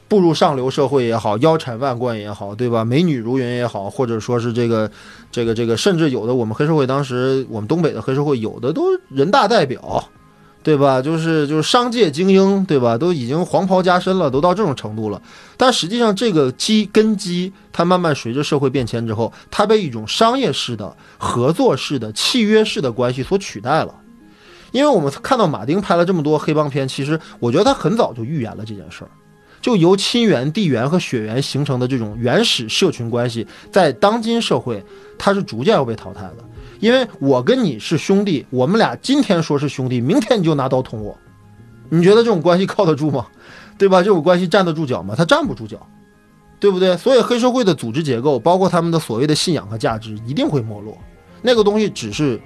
[0.07, 2.85] 步入上流社会也好，腰缠万贯也好，对吧？
[2.85, 4.89] 美女如云也好，或者说是这个
[5.33, 10.09] 这个这个，甚至有的我们黑社会当时我们东北的黑社会有的都人大代表，
[10.65, 11.01] 对吧？
[11.01, 12.97] 就是就是商界精英，对吧？
[12.97, 15.21] 都已经黄袍加身了，都到这种程度了。
[15.59, 23.95] 但实际上，这个基根基，它慢慢随着社会变迁之后，它被一种商业式的、合作式的、契约式的关系所取代了。
[24.73, 29.11] 因为我们看到马丁拍了这么多黑帮片，其实我觉得他很早就预言了这件事儿。
[29.61, 34.85] 就由亲缘、地缘和血缘形成的这种原始社群关系，在当今社会，
[35.19, 36.37] 它是逐渐要被淘汰的。
[36.85, 41.17] 因为我跟你是兄弟，我们俩今天说是兄弟，明天你就拿刀捅我，
[41.89, 43.27] 你觉得这种关系靠得住吗？
[43.79, 44.03] 对吧？
[44.03, 45.15] 这种关系站得住脚吗？
[45.17, 45.79] 它站不住脚，
[46.61, 46.95] 对不对？
[46.99, 50.95] 所以黑社会的组织结构，包括他们的所谓的信仰和价值，一定会没落。
[51.41, 52.39] 那个东西只是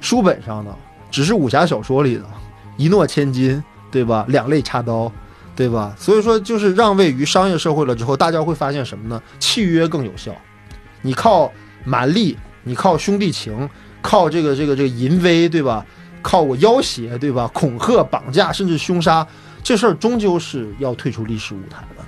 [0.00, 0.74] 书本上的，
[1.10, 2.24] 只是武侠小说里的，
[2.78, 4.24] 一诺千金，对吧？
[4.28, 5.12] 两肋插刀，
[5.54, 5.94] 对吧？
[5.98, 9.22] 所以说，就是让位于商业社会了之后，大家会发现什么呢？
[9.38, 10.34] 契约更有效，
[11.02, 11.52] 你靠
[11.84, 12.34] 蛮力。
[12.64, 13.68] 你靠兄弟情，
[14.02, 15.84] 靠这个这个这个淫威，对吧？
[16.22, 17.50] 靠我要挟，对吧？
[17.54, 19.26] 恐吓、绑架，甚至凶杀，
[19.62, 22.04] 这事儿终究是要退出历史舞台的。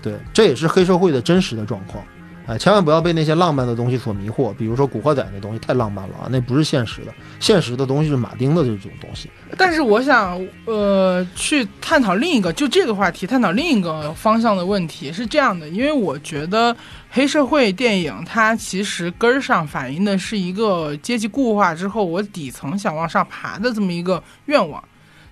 [0.00, 2.02] 对，这也是黑社会的真实的状况。
[2.46, 7.14] 哎，千万不要被那些浪漫的东西所迷惑，比如说《古惑仔》那东西太浪漫了啊，那不是现实的。
[7.38, 9.30] 现实的东西是马丁的这种东西。
[9.56, 16.76] 但是我想，呃，去探讨另一个就这个话题，探讨另一个方向的问题是这样的，因为我觉得
[17.10, 24.82] 黑社会电影它其实根儿上反映的是一个阶级固化之后，我底层想往上爬的这么一个愿望。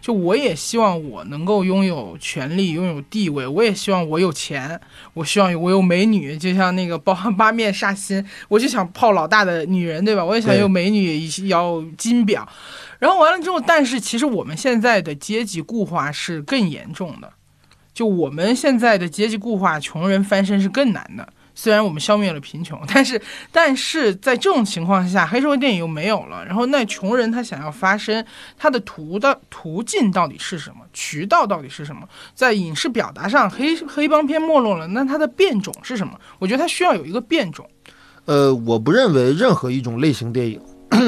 [0.01, 4.81] 就我也希望我能够拥有权利，拥有地位，我也希望我有钱，
[5.13, 10.25] 我希望我有美女，就像那个包八面煞星，我就想泡老大的女人，对吧？
[10.25, 12.49] 我也想有美女，要金表。
[12.99, 17.33] 然后完了之后，但是其实我们现在的阶级固化是更严重的，
[17.93, 21.29] 就我们现在的阶级固化，穷人翻身是更难的。
[21.63, 23.21] 虽然我们消灭了贫穷， 但是，
[23.53, 26.43] 但是在这种情况下，黑社会电影又没有了。
[26.47, 28.25] 然后，那穷人他想要发声，
[28.57, 30.77] 他的途的途径到底是什么？
[30.95, 32.09] 渠道到底是什么？
[32.35, 36.19] 在影视表达上，黑黑帮片没落了，那它的变种是什么？
[36.39, 37.69] 我觉得它需要有一个变种。
[38.25, 40.59] 呃，我不认为任何一种类型电影，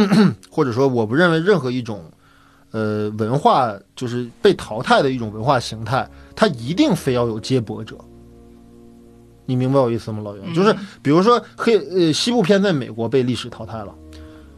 [0.53, 2.05] 或者说我不认为任何一种，
[2.73, 7.97] 呃，文化就是被淘汰的一种文化形态，它一定非要有接驳者。
[9.45, 10.55] 你明白我意思吗，老袁？
[10.55, 13.93] 就是比如说黑呃西部片在美国被历史淘汰了，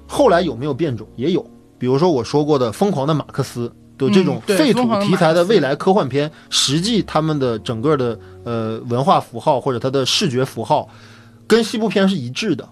[0.06, 1.06] 后来有没有变种？
[1.16, 1.44] 也有。
[1.78, 3.68] 比如说我说过的《疯狂的马克思》，
[3.98, 10.88] 就这种废土题材的未来科幻片，实际他们的整个的呃文化符号或者它的视觉符号，
[11.46, 12.68] 跟西部片是一致的。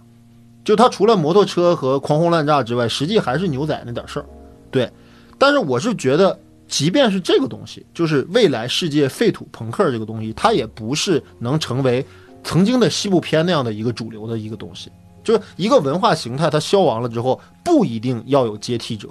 [0.65, 4.27] 就它除了摩托车和狂轰滥炸之外，实际还是牛仔那点事儿。
[4.71, 4.91] 对，
[5.39, 6.39] 但是我是觉得。
[6.73, 12.03] 即便是这个东西，就是未来世界废土朋克这个东西，它也不是能成为
[12.43, 14.91] 曾经的西部片那样的一个主流的一个东西。
[15.23, 19.11] 就是一个文化形态，它消亡了之后，不一定要有接替者。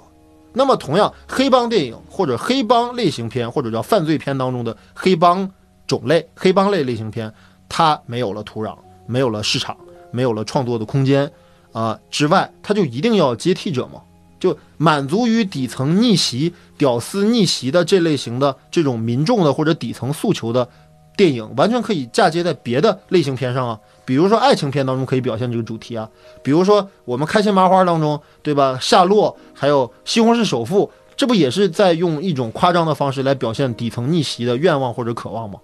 [0.52, 5.48] 那么，同样，黑帮电影或者黑帮类型片，或者叫犯罪片当中的黑帮
[5.86, 7.32] 种类、黑帮类类型片，
[7.68, 9.76] 它没有了土壤，没有了市场，
[10.10, 11.30] 没有了创作的空间
[11.70, 14.02] 啊之外，它就一定要接替者吗？
[14.42, 20.68] 就满足于底层逆袭、屌丝逆袭的这类型的这种民众的或者底层诉求的
[21.16, 23.78] 电影，完全可以嫁接在别的类型片上啊。
[24.04, 26.10] 比如说爱情片当中可以表现这个主题啊，
[26.42, 28.76] 比如说我们开心麻花当中，对吧？
[28.82, 35.60] 夏洛还有西红柿首富，这不也是在用一种夸张的方式来表现底层逆袭的愿望或者渴望吗？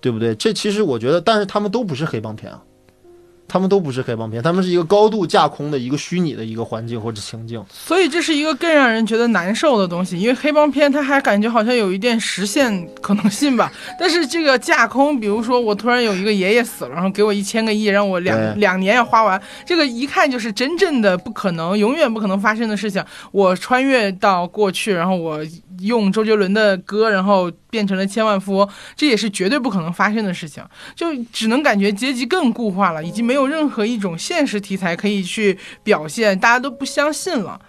[0.00, 0.32] 对不对？
[0.36, 2.62] 这其实我觉得，但是他们都不是黑帮片啊。
[3.52, 10.18] 他们都不是黑帮片，他们是一个高度架空的一个虚拟的一个环境或者情境，所以这是一个更让人觉得难受的东西。
[10.18, 13.70] 因为黑帮片，它还感觉好像有一点实现可能性吧。
[14.00, 23.04] 但是这个架空，比如说我突然有一个爷爷死了，然后给我一千个亿，让我两两年要花完，这个一看就是真正的不可能，永远不可能发生的事情。
[23.32, 25.44] 我穿越到过去，然后我
[25.80, 30.64] 用周杰伦的歌，然后变成了千万富翁，这也是绝对不可能发生的事情。
[30.96, 33.42] 就只能感觉阶级更固化了，已经没有。
[33.52, 37.60] 任何一种现实题材可以去表现，大家都不相信了。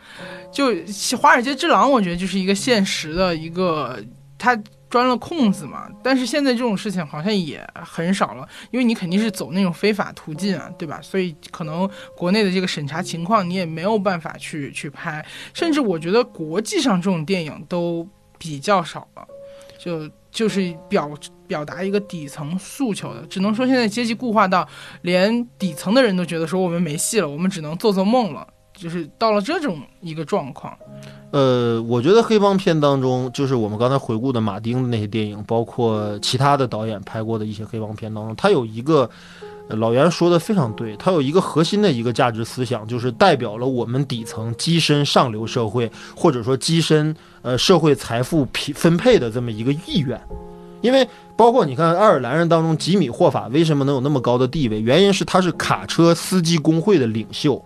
[0.49, 0.71] 就
[1.17, 4.01] 《华尔街之狼》，我觉得就是一个现实的一个，
[4.37, 4.57] 他
[4.93, 5.89] 钻了空子嘛。
[6.03, 10.99] 但是现在这种事情好像也很少了，因为你肯定是走那种非法途径啊，对吧？
[11.01, 15.25] 所以可能国内的这个审查情况你也没有办法去去拍，
[15.55, 18.07] 甚至我觉得国际上这种电影都
[18.37, 19.27] 比较少了，
[19.79, 20.07] 就。
[20.33, 21.11] 就是表
[21.47, 24.67] 表达一个底层诉求的，只能说现在阶级固化到
[25.03, 28.47] 连底层的人都觉得说我们没戏了，我们只能做做梦了，
[28.83, 30.77] 就是到了这种一个状况。
[31.31, 39.09] 呃，我觉得黑帮片当中，就是我们刚才回顾的马丁的那些电影，包括其他的导演拍过的一些黑帮片当中，他有一个
[39.69, 50.19] 老袁说的非常对，他有一个核心的一个价值思想，就是代表了我们底层跻身上流社会，或者说跻身呃社会财富匹分配的这么一个意愿。
[50.81, 51.07] 因为
[51.37, 54.81] 包括你看爱尔兰人当中，吉米霍法为什么能有那么高的地位？
[54.81, 57.63] 原因是他是卡车司机工会的领袖。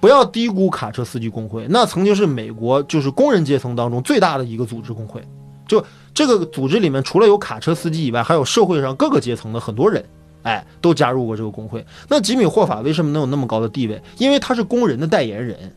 [0.00, 5.22] 不要低估卡车司机工会，那曾经是美国就是工人阶层当中最大的一个组织工会。
[5.66, 5.84] 就
[6.14, 10.04] 这个组织里面，除了有卡车司机以外，还有社会上各个阶层的很多人，
[10.42, 11.84] 哎，都加入过这个工会。
[12.08, 14.00] 那吉米霍法为什么能有那么高的地位？
[14.16, 15.76] 因为他是工人的代言人，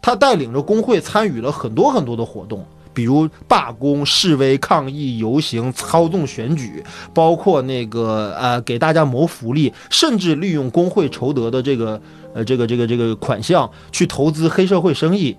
[0.00, 12.00] 他带领着工会参与了很多很多的活动，比如罢工、示威、抗议、游行、操纵选举，包括那个呃给大家谋福利，甚至利用工会筹得的这个
[12.34, 15.36] 呃这个这个这个款项去投资黑社会生意。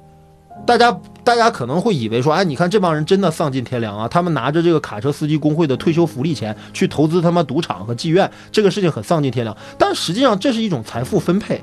[0.67, 4.07] 大家大家可能会以为说，哎，你看这帮人真的丧尽天良啊！
[4.07, 9.57] 他们拿着这个卡车司机工会的退休福利钱去投资他妈赌场和妓院，这个事情很丧尽天良。
[9.79, 11.61] 但实际上这是一种财富分配，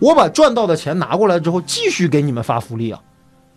[0.00, 3.00] 我把赚到的钱拿过来之后，继续给你们发福利啊，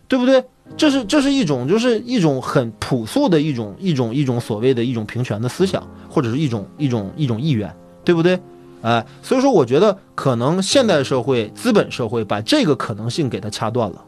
[0.07, 0.43] 对不对？
[0.77, 7.73] 这是这是一种就是一种很朴素的一种一种一种所谓的一种平权的思想，或者是一种一种一种意愿，
[8.03, 8.39] 对不对？
[8.81, 14.03] 哎，所以说我觉得可能现代社会资本社会把这个可能性给它掐断了。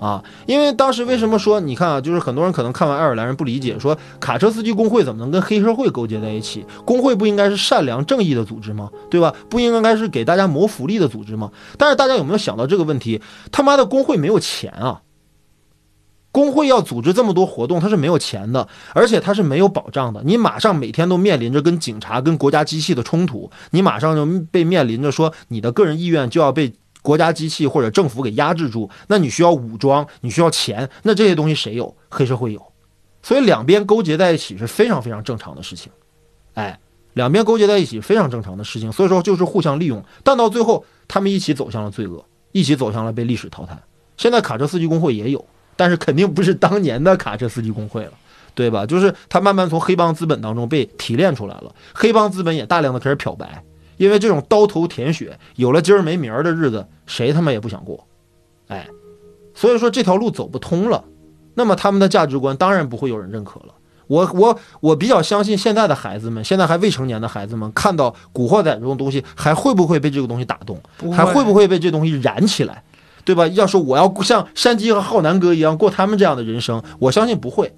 [0.00, 6.64] 啊，因为当时为什么说你看啊，就是很多人可能看完爱尔兰人不理解，说卡车司机工会怎么能跟黑社会勾结在一起？
[6.84, 8.90] 工会不应该是善良正义的组织吗？
[9.08, 9.32] 对吧？
[9.48, 11.52] 不应该是给大家谋福利的组织吗？
[11.78, 13.20] 但是大家有没有想到这个问题？
[13.52, 15.00] 他妈的工会没有钱啊！
[16.32, 20.20] 工会要组织这么多活动，它是没有钱的，而且它是没有保障的。
[20.24, 26.74] 你马上每天都面临着跟警察、跟国家机器的冲突，你马上就被面临着说你的个人意愿就要被。
[27.04, 31.92] 国家机器或者政府给压制住，那你需要武装，你需要钱，那这些东西谁有？
[32.08, 32.64] 黑社会有，
[33.24, 35.90] 所以两边勾结在一起是非常非常正常的事情，
[36.54, 36.78] 哎，
[37.14, 43.76] 两边勾结在一起非常正常的事情，所以说就是互相利用，但到最后他们一起走向了罪恶，一起走向了被历史淘汰。
[44.16, 45.44] 现在卡车司机工会也有，
[45.76, 48.12] 但是肯定不是当年的卡车司机工会了，
[48.54, 48.84] 对吧？
[48.86, 53.62] 就是他慢慢从黑帮资本当中被提炼出来了，黑帮资本也大量的开始漂白。
[53.98, 58.04] 因为这种刀头舔血，有了今儿没明儿的日子，谁他妈也不想过，
[58.66, 58.88] 哎，
[59.54, 61.04] 所以说这条路走不通了，
[61.54, 63.74] 那么他们的价值观当然不会有人认可了。
[64.08, 70.80] 我我我比较相信现在的孩子们，现在还未成年的孩子们，看到《古惑仔》这种东西，还会不会被这个东西打动？
[71.12, 72.82] 还会不会被这东西燃起来？
[73.24, 73.46] 对吧？
[73.48, 77.74] 要说我要像山鸡和浩南哥一样过他们这样的人生，我相信不会。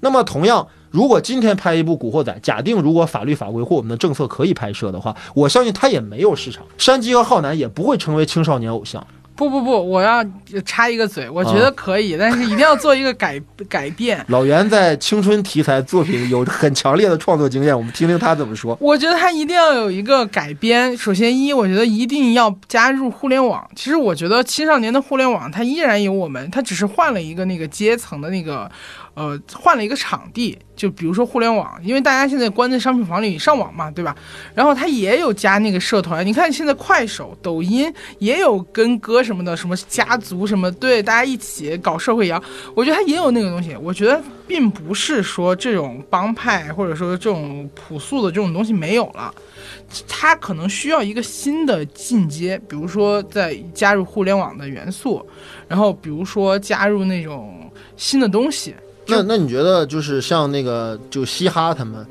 [0.00, 0.66] 那么同样。
[0.90, 6.64] 如果今天拍一部《古惑仔》，假定如果法律法规或我们的政策可以拍摄的话，我相信它也没有市场。
[6.78, 9.06] 山鸡和浩南也不会成为青少年偶像。
[9.38, 10.24] 不不不，我要
[10.64, 14.22] 插一个嘴，我觉得可以，但是一定要做一个改 改变。
[14.26, 18.76] 老袁在青春题材作品有很强烈的创作经验，我们听听他怎么说。
[18.80, 20.96] 我觉得他一定要有一个改编。
[20.96, 23.64] 首先一，我觉得一定要加入互联网。
[23.76, 28.68] 其实我觉得青少年的互联网，它依然有我们，它只是换了一个那个阶层的那个。
[29.18, 34.14] 呃，换了一个场地，就比如说互联网，因为大家现在关在商品房里上网嘛，对吧？
[34.54, 42.40] 然后他也有加那个社团，你看现在快手、抖音也有跟歌什么的，什么家族什么，对，大家一起搞社会摇，
[42.76, 43.74] 我觉得他也有那个东西。
[43.82, 49.34] 我觉得并不是说这种帮派或者说这种朴素的这种东西没有了，
[50.06, 55.28] 他可能需要一个新的进阶，比如说在加入互联网的元素，
[55.66, 58.76] 然后比如说加入那种新的东西。
[59.08, 62.06] 那那你觉得就是像那个就嘻哈他们，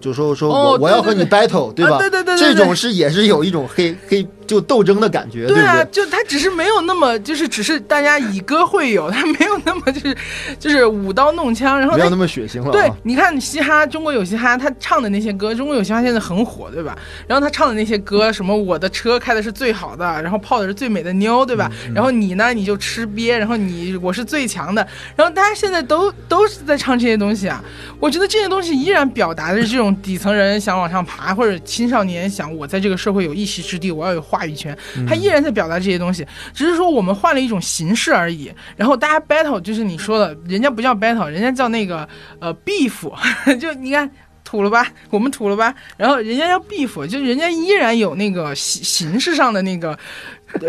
[0.00, 1.98] 就说说我我要和你 battle，对吧？
[1.98, 4.26] 对对对，这种是也是有一种黑黑。
[4.50, 10.16] 就斗争的感觉，对啊，就他只是没有那么，就是只是大家以歌会友， 他没有那么就是
[10.58, 12.72] 就是舞刀弄枪，然后没有那么血腥了。
[12.72, 16.98] 对，你看嘻哈，中国有嘻哈，他唱的那些歌，中国有嘻哈现在很火，对吧？
[17.28, 21.70] 然后他唱的那些歌，什么我的车开的是最好的，然后泡的是最美的妞，对吧？
[21.94, 27.62] 然后你呢，你就吃瘪，然后你我是最强的，然后大家现在都都是在唱这些东西啊。
[28.00, 34.39] 我觉得这些东西依然表达的是这种底层人想往上爬，或者青少年想我在这个社会有一席之地，我要有话。
[34.40, 34.76] 话语权，
[35.06, 38.50] 他依然在表达这些东西，只是说我们换了一种形式而已。
[38.74, 42.08] 然后大家 battle 就是你说的，人家不叫 battle，人家叫那个
[42.40, 43.10] 呃 beef，
[43.60, 44.10] 就你看
[44.42, 45.74] 土了吧，我们土了吧。
[45.98, 49.98] 然后人家叫 beef，就人家依然有那个形形式上的那个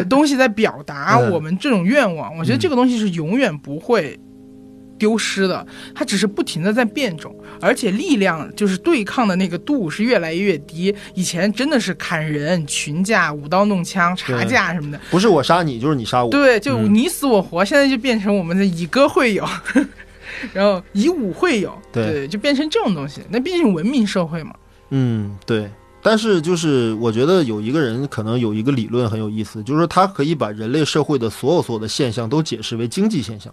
[0.09, 2.35] 东西在表达我们这种愿望。
[2.35, 4.19] 我觉得这个东西是永远不会。
[5.01, 5.65] 丢失的，
[5.95, 10.95] 它只是不停的在变种，而且力量就是对抗的那个度是越来越低。
[11.15, 16.29] 以前真的是砍人、群架、舞刀弄枪、查架什么的，不是我杀你，就是你杀我。
[16.29, 17.65] 对，就你死我活。
[17.65, 19.43] 现在就变成我们的以歌会友，
[20.53, 23.21] 然后以武会友，对，就变成这种东西。
[23.31, 24.53] 那毕竟文明社会嘛。
[24.91, 25.67] 嗯，对。
[26.03, 33.51] 但是就是我觉得有一个人可能有一个理论很有意思，就是说他可以把人类社会的所有所有的现象都解释为经济现象。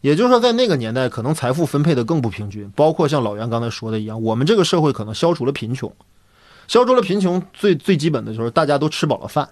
[0.00, 5.92] 也就是说，在那个年代，可能财富分配的更不平均，包括像老袁刚才说的一样，我们这个社会可能消除了贫穷，
[6.68, 9.48] 消除了贫穷最最基本的就是大家都吃饱了饭，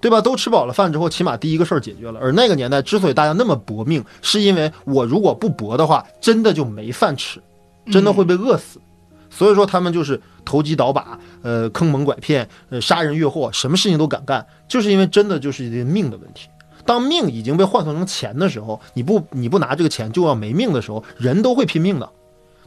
[0.00, 0.20] 对吧？
[0.20, 2.18] 都吃饱了饭之后，起码第一个事儿解决了。
[2.20, 7.40] 而那个年代之所以大家那么搏命，是因为我如果不搏的话，真的就没饭吃，
[7.90, 8.80] 真的会被饿死。
[9.30, 16.48] 所以说他们就是投机倒把，呃，坑蒙拐骗，呃，杀人越货，什么事情都敢干，就是因为真的就是一个命的问题。
[16.86, 22.08] 当命已经被换算成钱的时候，你不你不拿这个钱就要没命的时候，人都会拼命的。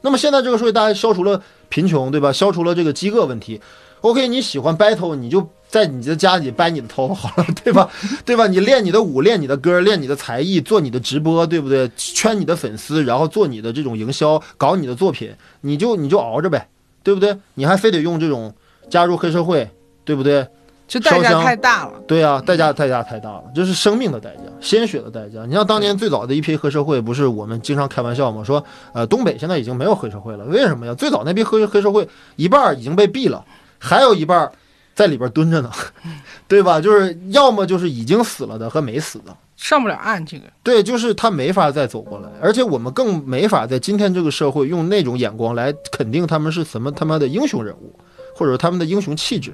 [0.01, 2.31] 那么现在这个社会，大家消除了贫穷，对吧？
[2.31, 3.59] 消除了这个饥饿问题。
[4.01, 7.89] OK，你喜欢 battle，你就在你的家里掰你的头好了， 对吧？
[8.23, 8.45] 对吧？
[8.45, 11.89] 你练你的舞，练你的歌，练你的才艺，做你的直播，对不对？
[11.97, 16.69] 圈你的粉丝，然后做你的这种营销，搞你的作品，你就你就熬着呗，
[17.01, 17.35] 对不对？
[17.55, 18.53] 你还非得用这种
[18.87, 19.67] 加入黑社会，
[20.05, 20.47] 对不对？
[20.87, 21.93] 就代价太大了。
[22.07, 25.45] 对啊，代价代价太大了，这是生命的代价，鲜血的代价。
[25.45, 28.43] 你像当年最早的一批黑社会，不是我们经常开玩笑吗？
[28.43, 30.95] 说，呃，东北现在已经没有黑社会了，为什么呀？
[30.95, 32.07] 最早那批黑黑社会
[32.37, 33.43] 一半已经被毙了，
[33.77, 34.49] 还有一半
[34.95, 35.69] 在里边蹲着呢，
[36.47, 36.79] 对吧？
[36.79, 39.35] 就是要么就是已经死了的和没死的。
[39.57, 47.91] 上不了岸，这个对，就是他没法再走过来，而且我们更没法在今天这个社会用那种眼光来肯定他们是什么他妈的英雄人物，
[48.35, 49.51] 或者说他们的英雄气质，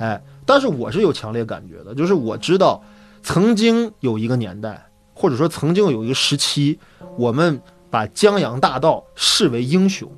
[0.00, 2.82] 哎，但是我是有强烈感觉的，就是我知道
[3.22, 4.82] 曾经有一个年代，
[5.12, 6.78] 或者说曾经有一个时期，
[7.18, 7.60] 我们
[7.90, 10.10] 把江洋大盗视为英雄，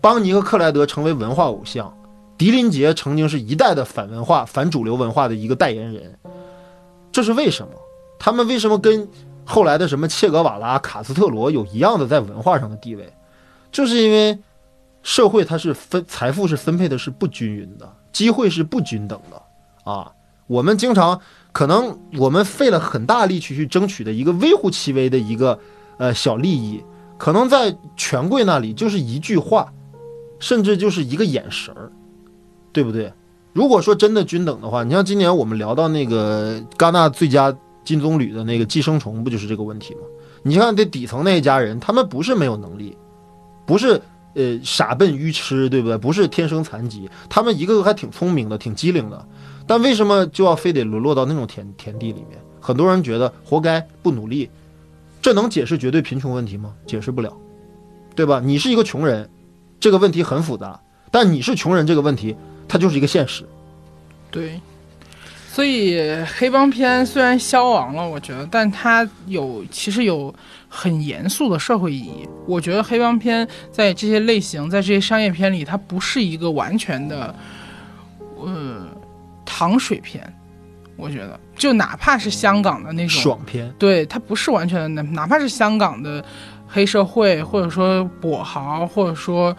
[0.00, 1.92] 邦尼和克莱德成为文化偶像，
[2.38, 6.16] 狄林杰曾经是一代的反文化、反主流文化的一个代言人，
[7.10, 7.72] 这是为什么？
[8.16, 9.08] 他们为什么跟
[9.44, 13.12] 后来的什么切格瓦拉、卡斯特罗有一样的在文化上的地位？
[13.72, 14.38] 就是因为
[15.02, 20.12] 社会它是分财富是分配的是不均匀的，机会是不均等的啊。
[20.46, 21.20] 我们经常
[21.52, 25.58] 可能我们费了很大力气去争取的一个微乎其微的一个
[25.98, 26.82] 呃小利益，
[27.16, 29.72] 可能在权贵那里就是一句话，
[30.38, 31.92] 甚至就是一个眼神儿，
[32.72, 33.12] 对不对？
[33.52, 40.00] 如果说真的均等的话，你像今年我们聊到那个戛纳最佳金棕榈的那个《寄生虫》，不就是这个问题吗？
[40.42, 42.96] 你看这底层那一家人，他们不是没有能力，
[43.66, 44.00] 不是
[44.34, 45.96] 呃傻笨愚痴，对不对？
[45.98, 49.26] 不是天生残疾，他们一个个还挺聪明的，挺机灵的。
[49.66, 52.38] 但为什么就要非得沦落到那种田田地里面？
[52.60, 54.50] 很多人觉得活该，不努力，
[55.22, 56.74] 这能解释绝对贫穷问题吗？
[56.86, 57.32] 解释不了，
[58.14, 58.40] 对吧？
[58.44, 59.30] 你是一个穷人，
[59.78, 60.80] 这个问题很复杂，
[61.10, 62.36] 但你是穷人这个问题，
[62.68, 63.44] 它就是一个现实。
[64.30, 64.60] 对，
[65.50, 65.98] 所以
[66.36, 70.34] 黑帮片虽然消亡了，我觉得，但它有其实有
[70.70, 72.26] 很严肃的社会意义。
[72.46, 77.34] 我觉得黑帮片在这些类型，在这些商业片里，它不是一个完全的，
[78.38, 78.86] 呃，
[79.44, 80.32] 糖水片。
[80.96, 86.22] 我觉得，就哪怕是香港的那种爽片，对，它不是完全的，哪哪怕是香港的
[86.68, 89.56] 黑社会，或者说跛豪，或者说，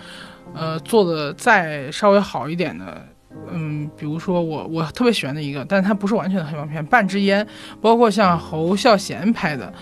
[0.53, 3.03] 呃，做的再稍微好一点的，
[3.51, 7.43] 嗯，比如说我我特别喜欢的一个，但它不是完全的黑帮片，《半支烟》，
[7.81, 9.73] 包括像侯孝贤拍的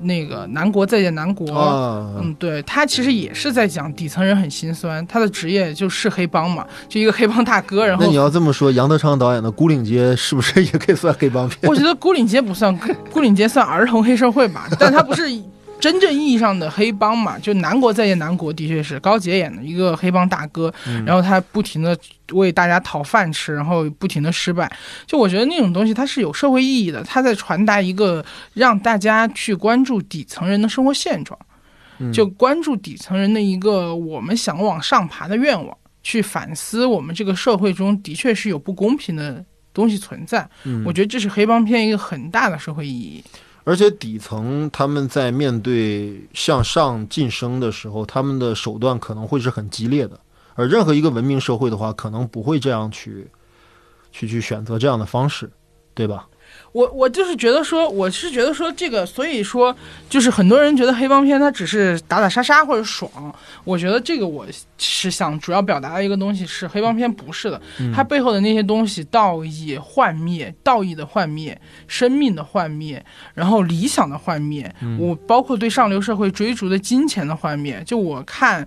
[0.00, 11.58] 那个《南国再见南国》，啊，嗯，对他其实也是在讲底层人很心酸，他的职业就是黑帮嘛，就一个黑帮大哥，然后那你要这么说，杨德昌导演的《孤岭街》是不是也可以算黑帮片？
[11.62, 12.76] 我觉得孤岭街不算，
[13.10, 15.24] 孤岭街算儿童黑社会吧，但他不是
[15.80, 17.38] 真正意义上的黑帮嘛。
[17.38, 21.96] 就南国再见南国的确是高洁演的一个黑帮大哥，嗯然后他不停的
[22.32, 24.70] 为大家讨饭吃，然后不停的失败。
[25.06, 28.24] 就我觉得那种东西它是有社会意义的，它在传达一个
[28.54, 31.38] 让大家去关注底层人的生活现状，
[31.98, 40.48] 嗯就关注底层人的一个我们想往上爬的愿望，去反思我们这个社会中的确是有不公平的东西存在。
[40.64, 43.22] 嗯我觉得这是黑帮片一个很大的社会意义。
[43.68, 50.18] 而且底层他们在面对向上晋升的时候，他们的手段可能会是很激烈的，
[50.54, 53.28] 而任何一个文明社会的话，可能不会这样去
[54.10, 55.50] 去去选择这样的方式，
[55.92, 56.26] 对吧？
[56.72, 59.74] 我我就是觉得说，我是觉得说这个，所以说
[60.08, 63.10] 就是很多人觉得黑帮片它只是打打杀杀或者爽，
[63.64, 64.46] 我觉得这个我
[64.76, 67.60] 是想主要表达的一个东西是黑帮片不是的，
[67.94, 73.04] 它背后的那些东西，道义幻灭、道义的幻灭、生命的幻灭，
[73.34, 78.66] 然后理想的幻灭，我包括对上流社会追逐的金钱的幻灭，就我看。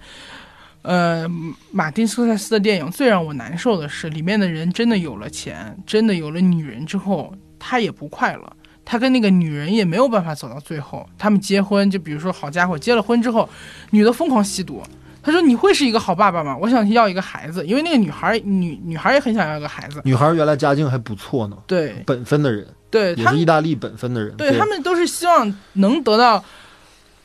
[0.83, 1.29] 呃，
[1.71, 7.31] 马丁斯科塞斯的电影最让我难受的是，里面的人真的有了钱，真的有了女人之后，
[7.63, 11.07] 他也不快乐，他跟那个女人也没有办法走到最后。
[11.15, 13.47] 他们结婚，就比如说，好家伙，结了婚之后，
[13.91, 14.81] 女的疯狂吸毒，
[15.21, 16.57] 他说你会是一个好爸爸吗？
[16.59, 20.01] 我想要一个孩子，因为那个女孩女女孩也很想要一个孩子。
[20.03, 26.43] 女孩原来家境还不错呢，对本分的人，对，也是意大利本分的人，对他们都是希望能得到。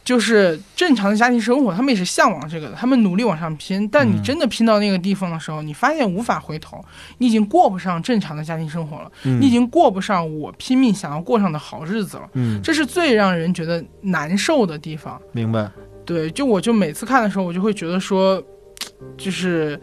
[0.07, 3.89] 就是正常的家庭生活，他们也是向往这个的，他们努力往上拼。
[3.89, 6.81] 但你嗯真的拼到那个地方的时候，你发现无法回头，
[7.19, 12.31] 你已经过不上正常的家庭生活了，嗯你已经过不上我拼命想要过上的好日子了。
[12.35, 15.21] 嗯，这是最让人觉得难受的地方。
[15.33, 15.69] 明白，
[16.05, 18.41] 对，就我就每次看的时候，我就会觉得说，
[19.19, 19.81] 就是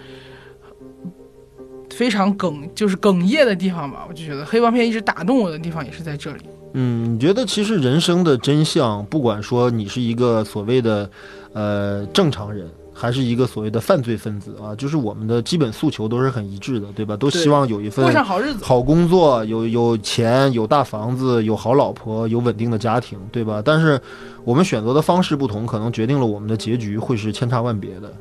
[1.90, 4.06] 非常哽，就是哽咽的地方吧。
[4.08, 6.46] 我就觉得黑帮片一直打动我的地方也是在这里。
[6.74, 11.10] 嗯，你觉得其实人生的真相，不管说你是一个所谓的
[11.54, 17.16] 呃正常人，还是一个所谓的犯罪分子啊，就是我们的基本诉求都是很一致的，对吧？
[17.16, 18.64] 都希望有一份过上好日子。
[18.64, 23.62] 好工作，有有钱，有大房子，有好老婆，有稳定的家庭，对吧？
[23.64, 24.02] 但是
[24.44, 28.12] 我们选择的方式不同，可能决定了我们的结局会是千差万别的。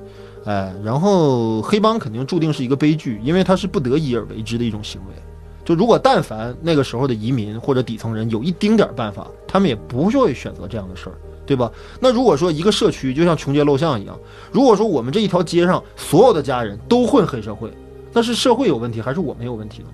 [0.45, 5.15] 哎，然后黑帮肯定注定是一个悲剧，因为它是不得已而为之的一种行为。
[5.65, 11.15] 就如果但凡那个时候的移民或者底层人有一丁点儿办法，他们也不会选择这样的事儿，
[11.47, 11.71] 对吧？
[12.01, 14.19] 那如果说一个社区就像穷街陋巷一样，
[14.51, 17.71] 如果说我们这一条街上所有的家人都混黑社会，
[18.13, 19.89] 那是社会有问题还是我们有问题呢？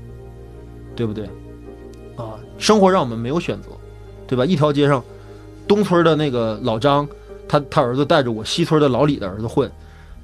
[0.96, 1.26] 对不对？
[2.16, 3.68] 啊，生活让我们没有选择，
[4.26, 4.44] 对吧？
[4.44, 5.04] 一条街上，
[5.68, 7.06] 东村的那个老张，
[7.46, 9.70] 他他儿子带着我西村的老李的儿子混，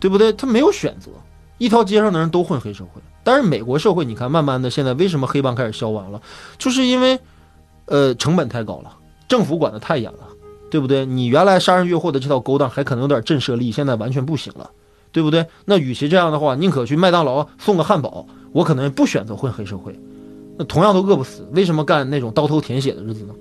[0.01, 0.33] 对不对？
[0.33, 1.11] 他没有选择，
[1.59, 3.01] 一条街上的人都混黑社会。
[3.25, 6.21] 但是美国社会，你看，慢慢的现在为什么黑帮开始消亡了？
[6.59, 7.19] 就是因为，
[7.87, 8.97] 呃，成本太高了，
[9.27, 10.29] 政府管得太严了，
[10.71, 11.07] 对不对？
[11.07, 14.71] 你原来杀人越货的这套勾当还可能有点震慑力，现在完全不行了，
[15.11, 15.47] 对不对？
[15.65, 19.99] 那与其这样的话，宁可去麦当劳送个汉堡，我可能不选择混黑社会。
[20.57, 23.35] 那同样都饿不死，为什么干那种刀头舔血的日子呢？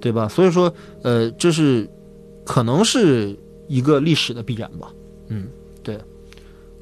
[0.00, 0.28] 对吧？
[0.28, 1.88] 所以说，呃，这是
[2.44, 3.34] 可能是
[3.68, 4.88] 一个历史的必然吧。
[5.28, 5.46] 嗯，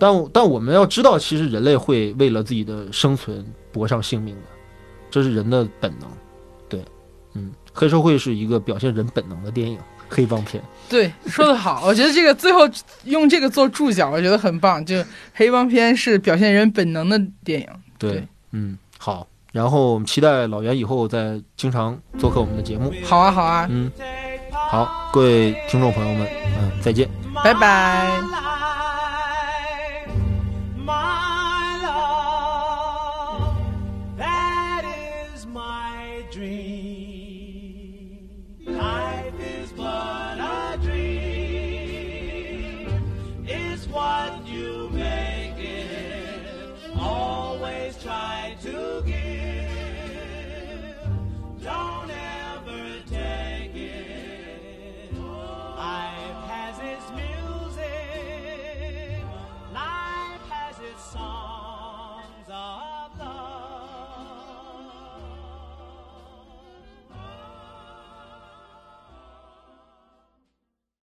[0.02, 4.42] 但但我们要知道，其实人类会为了自己的生存搏上性命的，
[5.12, 6.08] 这是人的本能。
[6.68, 6.84] 对，
[7.34, 10.60] 嗯，黑社会是一个表现人本能的电影，黑帮片。
[10.88, 12.68] 对，说得好，我觉得这个最后
[13.04, 14.84] 用这个做注脚，我觉得很棒。
[14.84, 14.96] 就
[15.34, 17.68] 黑帮片是表现人本能的电影。
[17.96, 19.24] 对，对嗯，好。
[19.52, 22.92] 然后我们期待老袁以后再经常做客我们的节目。
[23.04, 23.88] 好啊，好啊，嗯，
[24.68, 26.26] 好，各位听众朋友们，
[26.58, 27.08] 嗯，再见。
[27.44, 28.61] 拜拜。